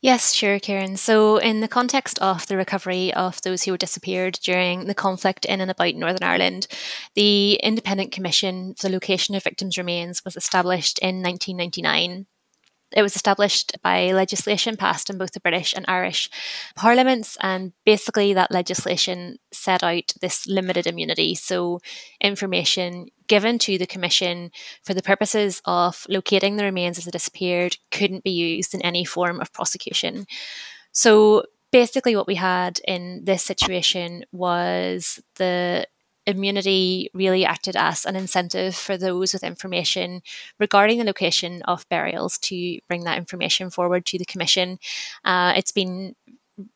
Yes, 0.00 0.32
sure, 0.32 0.60
Kieran. 0.60 0.96
So, 0.96 1.38
in 1.38 1.60
the 1.60 1.66
context 1.66 2.20
of 2.20 2.46
the 2.46 2.56
recovery 2.56 3.12
of 3.14 3.42
those 3.42 3.64
who 3.64 3.72
were 3.72 3.78
disappeared 3.78 4.38
during 4.44 4.86
the 4.86 4.94
conflict 4.94 5.44
in 5.44 5.60
and 5.60 5.72
about 5.72 5.96
Northern 5.96 6.22
Ireland, 6.22 6.68
the 7.14 7.54
Independent 7.54 8.12
Commission 8.12 8.74
for 8.74 8.86
the 8.86 8.92
Location 8.92 9.34
of 9.34 9.42
Victims' 9.42 9.76
Remains 9.76 10.24
was 10.24 10.36
established 10.36 11.00
in 11.00 11.20
1999. 11.20 12.26
It 12.96 13.02
was 13.02 13.14
established 13.14 13.76
by 13.82 14.12
legislation 14.12 14.76
passed 14.76 15.10
in 15.10 15.18
both 15.18 15.32
the 15.32 15.40
British 15.40 15.74
and 15.74 15.84
Irish 15.88 16.30
parliaments, 16.74 17.36
and 17.40 17.72
basically 17.84 18.32
that 18.32 18.50
legislation 18.50 19.38
set 19.52 19.82
out 19.82 20.12
this 20.20 20.46
limited 20.46 20.86
immunity. 20.86 21.34
So, 21.34 21.80
information 22.20 23.08
given 23.26 23.58
to 23.58 23.76
the 23.76 23.86
Commission 23.86 24.50
for 24.82 24.94
the 24.94 25.02
purposes 25.02 25.60
of 25.66 26.06
locating 26.08 26.56
the 26.56 26.64
remains 26.64 26.96
of 26.96 27.04
the 27.04 27.10
disappeared 27.10 27.76
couldn't 27.90 28.24
be 28.24 28.30
used 28.30 28.74
in 28.74 28.80
any 28.82 29.04
form 29.04 29.40
of 29.40 29.52
prosecution. 29.52 30.26
So, 30.92 31.44
basically, 31.70 32.16
what 32.16 32.26
we 32.26 32.36
had 32.36 32.80
in 32.88 33.24
this 33.24 33.42
situation 33.42 34.24
was 34.32 35.20
the 35.36 35.86
immunity 36.28 37.10
really 37.14 37.44
acted 37.44 37.74
as 37.74 38.04
an 38.04 38.14
incentive 38.14 38.74
for 38.74 38.96
those 38.96 39.32
with 39.32 39.42
information 39.42 40.22
regarding 40.60 40.98
the 40.98 41.04
location 41.04 41.62
of 41.62 41.88
burials 41.88 42.38
to 42.38 42.78
bring 42.86 43.04
that 43.04 43.18
information 43.18 43.70
forward 43.70 44.04
to 44.06 44.18
the 44.18 44.24
Commission. 44.24 44.78
Uh, 45.24 45.54
it's 45.56 45.72
been 45.72 46.14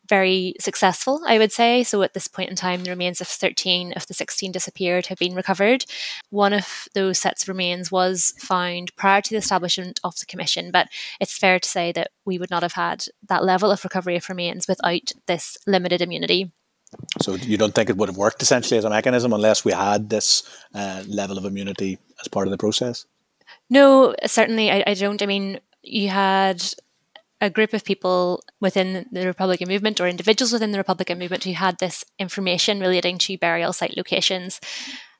very 0.08 0.54
successful, 0.60 1.20
I 1.26 1.38
would 1.38 1.52
say. 1.52 1.82
So 1.82 2.02
at 2.02 2.14
this 2.14 2.28
point 2.28 2.50
in 2.50 2.56
time, 2.56 2.84
the 2.84 2.90
remains 2.90 3.20
of 3.20 3.26
13 3.26 3.92
of 3.94 4.06
the 4.06 4.14
16 4.14 4.52
disappeared 4.52 5.06
have 5.06 5.18
been 5.18 5.34
recovered. 5.34 5.84
One 6.30 6.52
of 6.52 6.88
those 6.94 7.18
sets 7.18 7.42
of 7.42 7.48
remains 7.48 7.90
was 7.90 8.32
found 8.38 8.94
prior 8.96 9.20
to 9.20 9.30
the 9.30 9.38
establishment 9.38 10.00
of 10.04 10.16
the 10.18 10.26
commission, 10.26 10.70
but 10.70 10.88
it's 11.20 11.36
fair 11.36 11.58
to 11.58 11.68
say 11.68 11.92
that 11.92 12.10
we 12.24 12.38
would 12.38 12.50
not 12.50 12.62
have 12.62 12.74
had 12.74 13.06
that 13.28 13.44
level 13.44 13.70
of 13.70 13.82
recovery 13.84 14.16
of 14.16 14.28
remains 14.28 14.68
without 14.68 15.12
this 15.26 15.56
limited 15.66 16.00
immunity. 16.00 16.52
So 17.20 17.34
you 17.34 17.56
don't 17.56 17.74
think 17.74 17.90
it 17.90 17.96
would 17.96 18.08
have 18.08 18.16
worked 18.16 18.42
essentially 18.42 18.78
as 18.78 18.84
a 18.84 18.90
mechanism 18.90 19.32
unless 19.32 19.64
we 19.64 19.72
had 19.72 20.10
this 20.10 20.42
uh, 20.74 21.04
level 21.06 21.38
of 21.38 21.44
immunity 21.44 21.98
as 22.20 22.28
part 22.28 22.46
of 22.46 22.50
the 22.50 22.58
process? 22.58 23.06
No, 23.70 24.14
certainly 24.26 24.70
I, 24.70 24.84
I 24.86 24.94
don't. 24.94 25.22
I 25.22 25.26
mean, 25.26 25.60
you 25.82 26.08
had 26.08 26.62
a 27.40 27.50
group 27.50 27.72
of 27.72 27.84
people 27.84 28.42
within 28.60 29.06
the 29.10 29.26
Republican 29.26 29.68
movement 29.68 30.00
or 30.00 30.06
individuals 30.06 30.52
within 30.52 30.70
the 30.70 30.78
Republican 30.78 31.18
movement 31.18 31.44
who 31.44 31.52
had 31.52 31.78
this 31.78 32.04
information 32.18 32.80
relating 32.80 33.18
to 33.18 33.36
burial 33.36 33.72
site 33.72 33.96
locations. 33.96 34.60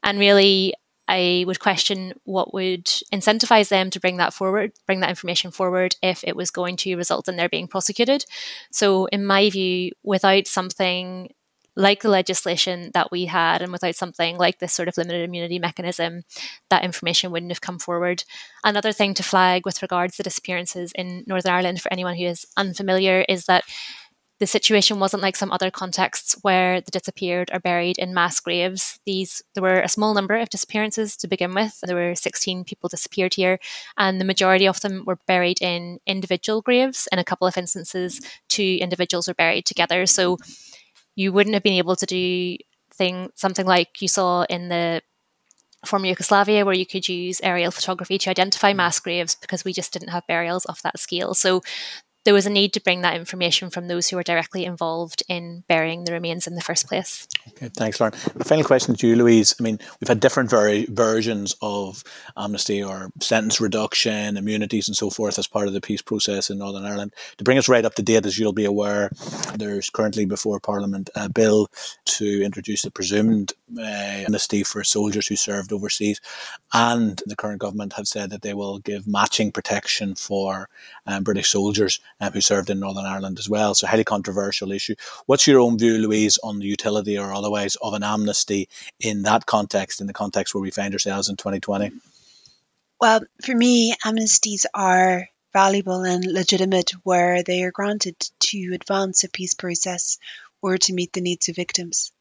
And 0.05 0.19
really, 0.19 0.73
I 1.09 1.45
would 1.47 1.59
question 1.59 2.15
what 2.25 2.55
would 2.55 2.87
incentivize 3.13 3.71
them 3.71 3.91
to 3.91 4.01
bring 4.01 4.19
that 4.19 4.33
forward, 4.33 4.73
bring 4.87 5.01
that 5.01 5.11
information 5.11 5.51
forward 5.51 5.97
if 6.01 6.23
it 6.23 6.37
was 6.37 6.51
going 6.51 6.77
to 6.77 6.97
result 6.97 7.29
in 7.29 7.37
their 7.37 7.49
being 7.49 7.67
prosecuted. 7.67 8.25
So, 8.71 9.07
in 9.07 9.27
my 9.27 9.51
view, 9.51 9.91
without 10.05 10.47
something 10.47 11.33
like 11.77 12.03
the 12.03 12.09
legislation 12.09 12.91
that 12.95 13.11
we 13.11 13.27
had, 13.27 13.63
and 13.63 13.73
without 13.73 13.95
something 13.95 14.37
like 14.37 14.59
this 14.59 14.73
sort 14.73 14.89
of 14.89 14.97
limited 14.97 15.23
immunity 15.23 15.59
mechanism, 15.59 16.23
that 16.71 16.85
information 16.85 17.31
wouldn't 17.31 17.53
have 17.53 17.61
come 17.61 17.79
forward. 17.79 18.25
Another 18.65 18.93
thing 18.93 19.15
to 19.15 19.23
flag 19.23 19.65
with 19.65 19.83
regards 19.83 20.17
to 20.17 20.23
disappearances 20.23 20.93
in 20.95 21.25
Northern 21.27 21.53
Ireland, 21.53 21.81
for 21.81 21.93
anyone 21.93 22.17
who 22.17 22.27
is 22.27 22.47
unfamiliar, 22.57 23.25
is 23.29 23.47
that 23.47 23.65
the 24.43 24.47
situation 24.49 24.99
wasn't 24.99 25.23
like 25.23 25.37
some 25.37 25.53
other 25.53 25.71
contexts 25.71 26.37
where 26.43 26.81
the 26.81 26.91
disappeared 26.91 27.49
are 27.53 27.61
buried 27.61 27.97
in 27.97 28.13
mass 28.13 28.41
graves. 28.41 28.99
These 29.07 29.41
there 29.55 29.63
were 29.63 29.81
a 29.81 29.89
small 29.89 30.15
number 30.15 30.35
of 30.35 30.49
disappearances 30.49 31.17
to 31.19 31.29
begin 31.29 31.55
with. 31.55 31.79
There 31.81 31.95
were 31.95 32.17
16 32.17 32.65
people 32.65 32.89
disappeared 32.89 33.35
here, 33.35 33.61
and 33.97 34.21
the 34.21 34.25
majority 34.25 34.67
of 34.67 34.81
them 34.81 35.05
were 35.07 35.19
buried 35.29 35.63
in 35.63 36.01
individual 36.09 36.61
graves. 36.61 37.07
In 37.13 37.21
a 37.21 37.25
couple 37.25 37.47
of 37.47 37.57
instances, 37.57 38.21
two 38.49 38.79
individuals 38.81 39.29
were 39.29 39.35
buried 39.35 39.65
together. 39.65 40.07
So 40.07 40.39
you 41.15 41.33
wouldn't 41.33 41.55
have 41.55 41.63
been 41.63 41.75
able 41.75 41.97
to 41.97 42.07
do 42.07 42.57
thing 42.95 43.31
something 43.35 43.67
like 43.67 44.01
you 44.01 44.09
saw 44.09 44.43
in 44.45 44.69
the 44.69 45.03
former 45.85 46.07
Yugoslavia, 46.07 46.65
where 46.65 46.75
you 46.75 46.87
could 46.87 47.09
use 47.09 47.41
aerial 47.43 47.71
photography 47.71 48.19
to 48.19 48.31
identify 48.31 48.73
mm. 48.73 48.77
mass 48.77 49.01
graves 49.01 49.35
because 49.35 49.65
we 49.65 49.73
just 49.73 49.93
didn't 49.93 50.11
have 50.11 50.27
burials 50.27 50.65
of 50.67 50.81
that 50.83 50.99
scale. 50.99 51.35
So 51.35 51.63
there 52.25 52.35
was 52.35 52.47
a 52.47 52.51
need 52.51 52.73
to 52.75 52.81
bring 52.81 53.03
that 53.03 53.17
information 53.17 53.71
from 53.71 53.89
those 53.89 54.09
who 54.09 54.17
were 54.17 54.23
directly 54.23 54.65
involved 54.65 55.23
in 55.29 55.65
burying 55.69 56.05
the 56.05 56.13
remains 56.13 56.47
in 56.47 56.55
the 56.55 56.61
first 56.61 56.87
place. 56.87 57.27
Okay, 57.49 57.69
thanks, 57.77 58.01
Lauren. 58.01 58.15
Final 58.15 58.65
question 58.65 58.95
to 58.95 59.09
you, 59.09 59.17
Louise. 59.17 59.55
I 59.59 59.63
mean, 59.63 59.79
we've 60.01 60.09
had 60.09 60.21
different 60.21 60.51
versions 60.51 61.55
of 61.61 62.05
amnesty 62.37 62.83
or 62.83 63.11
sentence 63.21 63.61
reduction, 63.61 64.37
immunities, 64.37 64.89
and 64.89 64.97
so 64.97 65.11
forth 65.11 65.39
as 65.39 65.47
part 65.47 65.67
of 65.67 65.73
the 65.73 65.81
peace 65.81 66.03
process 66.03 66.51
in 66.51 66.59
Northern 66.59 66.85
Ireland. 66.85 67.13
To 67.39 67.45
bring 67.45 67.59
us 67.59 67.69
right 67.69 67.85
up 67.85 67.95
to 67.97 68.03
date, 68.03 68.27
as 68.27 68.39
you'll 68.39 68.53
be 68.53 68.65
aware, 68.65 69.11
there's 69.57 69.91
currently 69.91 70.25
before 70.25 70.61
Parliament 70.61 71.11
a 71.15 71.29
bill 71.29 71.69
to 72.05 72.43
introduce 72.43 72.83
the 72.83 72.91
presumed 72.91 73.53
uh, 73.79 73.83
amnesty 73.83 74.63
for 74.63 74.85
soldiers 74.85 75.27
who 75.27 75.37
served 75.37 75.73
overseas, 75.73 76.21
and 76.73 77.23
the 77.27 77.37
current 77.37 77.61
government 77.61 77.95
have 77.95 78.09
said 78.09 78.31
that 78.31 78.43
they 78.43 78.55
will 78.55 78.79
give 78.79 79.07
matching 79.07 79.53
protection 79.53 80.15
for 80.15 80.69
um, 81.07 81.23
British 81.23 81.51
soldiers 81.51 82.01
um, 82.21 82.33
who 82.33 82.41
served 82.41 82.71
in 82.71 82.81
Northern 82.81 83.05
Ireland 83.05 83.39
as 83.39 83.49
well. 83.49 83.75
So, 83.75 83.87
highly 83.87 84.05
controversial 84.05 84.73
issue. 84.73 84.95
What's 85.27 85.47
your 85.47 85.61
own 85.61 85.79
view, 85.79 85.99
Louise, 85.99 86.39
on 86.43 86.59
the 86.59 86.67
utility 86.67 87.19
or 87.19 87.33
otherwise 87.33 87.77
of 87.77 87.95
an 87.95 88.03
amnesty 88.03 88.69
in 89.01 89.23
that 89.23 89.47
context, 89.47 90.01
in 90.01 90.07
the 90.07 90.13
context 90.13 90.55
where 90.55 90.63
we 90.63 90.71
find 90.71 90.95
ourselves 90.95 91.29
in 91.29 91.37
2020? 91.37 91.93
Well, 93.01 93.21
for 93.45 93.55
me, 93.55 93.95
amnesties 94.05 94.65
are 94.75 95.29
valuable 95.53 96.03
and 96.03 96.25
legitimate 96.25 96.93
where 97.03 97.43
they 97.43 97.63
are 97.63 97.73
granted 97.73 98.17
to 98.41 98.73
advance 98.75 99.25
a 99.25 99.29
peace 99.29 99.55
process 99.55 100.19
or 100.63 100.79
to 100.79 100.93
meet 100.93 101.13
the 101.13 101.21
needs 101.21 101.49
of 101.49 101.57
victims. 101.57 102.13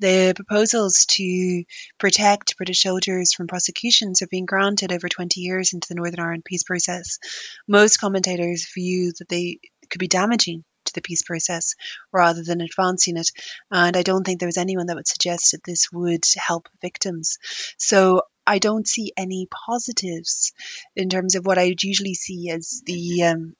The 0.00 0.32
proposals 0.36 1.06
to 1.10 1.64
protect 1.98 2.56
British 2.56 2.82
soldiers 2.82 3.32
from 3.32 3.48
prosecutions 3.48 4.20
have 4.20 4.30
been 4.30 4.46
granted 4.46 4.92
over 4.92 5.08
20 5.08 5.40
years 5.40 5.72
into 5.72 5.88
the 5.88 5.96
Northern 5.96 6.20
Ireland 6.20 6.44
peace 6.44 6.62
process. 6.62 7.18
Most 7.66 7.98
commentators 7.98 8.68
view 8.72 9.12
that 9.18 9.28
they 9.28 9.58
could 9.90 9.98
be 9.98 10.08
damaging 10.08 10.64
to 10.84 10.92
the 10.94 11.02
peace 11.02 11.22
process 11.22 11.74
rather 12.12 12.42
than 12.42 12.60
advancing 12.60 13.16
it. 13.16 13.30
And 13.70 13.96
I 13.96 14.02
don't 14.02 14.24
think 14.24 14.38
there 14.38 14.48
was 14.48 14.56
anyone 14.56 14.86
that 14.86 14.96
would 14.96 15.08
suggest 15.08 15.52
that 15.52 15.64
this 15.64 15.90
would 15.92 16.24
help 16.36 16.68
victims. 16.80 17.38
So 17.78 18.22
I 18.46 18.58
don't 18.58 18.86
see 18.86 19.12
any 19.16 19.48
positives 19.66 20.52
in 20.96 21.08
terms 21.08 21.34
of 21.34 21.44
what 21.44 21.58
I 21.58 21.66
would 21.66 21.82
usually 21.82 22.14
see 22.14 22.50
as 22.50 22.82
the 22.86 23.24
um, 23.24 23.54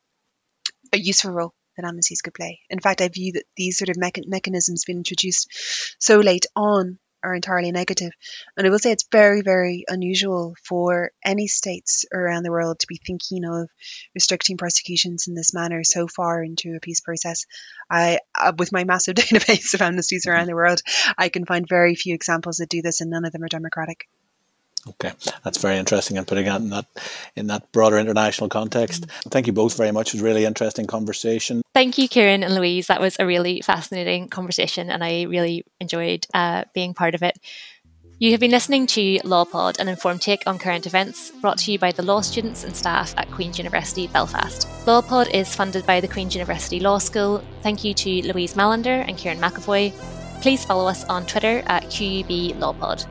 a 0.93 0.99
useful 0.99 1.33
role 1.33 1.55
that 1.79 1.87
amnesties 1.87 2.23
could 2.23 2.35
play. 2.35 2.61
In 2.69 2.81
fact, 2.81 3.01
I 3.01 3.09
view 3.09 3.33
that 3.33 3.45
these 3.57 3.79
sort 3.79 3.89
of 3.89 3.97
mecha- 3.97 4.29
mechanisms 4.29 4.85
being 4.85 4.99
introduced 4.99 5.49
so 5.99 6.19
late 6.19 6.47
on 6.55 6.99
are 7.23 7.35
entirely 7.35 7.73
negative. 7.73 8.13
And 8.57 8.67
I 8.67 8.71
will 8.71 8.79
say 8.79 8.93
it's 8.93 9.07
very, 9.11 9.43
very 9.43 9.85
unusual 9.89 10.55
for 10.65 11.11
any 11.25 11.47
states 11.47 12.05
around 12.13 12.45
the 12.45 12.51
world 12.51 12.81
to 12.81 12.87
be 12.87 13.01
thinking 13.05 13.45
of 13.45 13.69
restricting 14.15 14.57
prosecutions 14.57 15.27
in 15.27 15.35
this 15.35 15.55
manner 15.55 15.83
so 15.85 16.07
far 16.07 16.43
into 16.43 16.77
a 16.77 16.81
peace 16.81 17.01
process. 17.01 17.45
I, 17.91 18.21
uh, 18.35 18.53
with 18.57 18.73
my 18.73 18.85
massive 18.85 19.15
database 19.17 19.75
of 19.75 19.81
amnesties 19.81 20.27
around 20.27 20.47
the 20.47 20.55
world, 20.55 20.81
I 21.17 21.29
can 21.29 21.45
find 21.45 21.69
very 21.69 21.95
few 21.95 22.15
examples 22.15 22.59
that 22.59 22.69
do 22.69 22.83
this, 22.83 23.01
and 23.01 23.11
none 23.11 23.25
of 23.25 23.33
them 23.33 23.43
are 23.43 23.49
democratic. 23.49 24.09
Okay, 24.87 25.13
that's 25.45 25.59
very 25.59 25.77
interesting 25.77 26.17
and 26.17 26.27
putting 26.27 26.47
it 26.47 26.57
in 26.57 26.71
that 26.71 26.87
in 27.37 27.47
that 27.49 27.71
broader 27.73 27.99
international 27.99 28.49
context. 28.49 29.07
Thank 29.31 29.47
you 29.47 29.53
both 29.53 29.77
very 29.77 29.93
much. 29.93 30.09
It 30.09 30.15
was 30.15 30.23
a 30.23 30.25
really 30.25 30.45
interesting 30.45 30.87
conversation. 30.87 31.63
Thank 31.75 31.99
you, 31.99 32.09
Kieran 32.09 32.43
and 32.43 32.55
Louise. 32.55 32.87
That 32.87 33.01
was 33.01 33.17
a 33.19 33.27
really 33.27 33.61
fascinating 33.61 34.29
conversation, 34.29 34.91
and 34.91 35.03
I 35.03 35.23
really 35.23 35.65
enjoyed 35.81 36.27
uh, 36.33 36.65
being 36.75 36.95
part 36.95 37.15
of 37.15 37.23
it. 37.23 37.39
You 38.21 38.33
have 38.33 38.41
been 38.41 38.51
listening 38.51 38.89
to 38.89 39.19
LawPod, 39.19 39.79
an 39.79 39.87
informed 39.87 40.23
take 40.23 40.43
on 40.45 40.59
current 40.59 40.87
events, 40.87 41.31
brought 41.41 41.59
to 41.59 41.71
you 41.71 41.79
by 41.79 41.93
the 41.93 42.03
law 42.03 42.21
students 42.21 42.65
and 42.65 42.75
staff 42.75 43.15
at 43.17 43.31
Queen's 43.31 43.59
University 43.59 44.09
Belfast. 44.09 44.67
LawPod 44.87 45.33
is 45.33 45.55
funded 45.55 45.87
by 45.87 46.01
the 46.01 46.09
Queen's 46.09 46.35
University 46.35 46.81
Law 46.81 46.99
School. 46.99 47.45
Thank 47.63 47.85
you 47.85 47.95
to 47.95 48.33
Louise 48.33 48.55
Mallinder 48.55 49.05
and 49.07 49.17
Kieran 49.17 49.39
McEvoy. 49.39 49.93
Please 50.43 50.65
follow 50.65 50.89
us 50.89 51.05
on 51.05 51.27
Twitter 51.27 51.63
at 51.67 51.85
QUB 51.85 52.59
LawPod. 52.59 53.07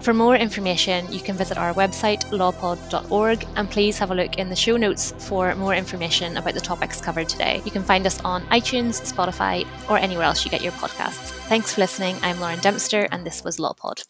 For 0.00 0.14
more 0.14 0.36
information, 0.36 1.10
you 1.12 1.20
can 1.20 1.36
visit 1.36 1.58
our 1.58 1.74
website, 1.74 2.24
lawpod.org, 2.30 3.46
and 3.56 3.70
please 3.70 3.98
have 3.98 4.10
a 4.10 4.14
look 4.14 4.38
in 4.38 4.48
the 4.48 4.56
show 4.56 4.76
notes 4.76 5.12
for 5.18 5.54
more 5.56 5.74
information 5.74 6.36
about 6.36 6.54
the 6.54 6.60
topics 6.60 7.00
covered 7.00 7.28
today. 7.28 7.60
You 7.64 7.70
can 7.70 7.82
find 7.82 8.06
us 8.06 8.20
on 8.24 8.42
iTunes, 8.46 9.00
Spotify, 9.12 9.66
or 9.90 9.98
anywhere 9.98 10.24
else 10.24 10.44
you 10.44 10.50
get 10.50 10.62
your 10.62 10.72
podcasts. 10.72 11.32
Thanks 11.48 11.74
for 11.74 11.80
listening. 11.80 12.16
I'm 12.22 12.38
Lauren 12.40 12.60
Dempster, 12.60 13.08
and 13.10 13.26
this 13.26 13.42
was 13.42 13.58
LawPod. 13.58 14.02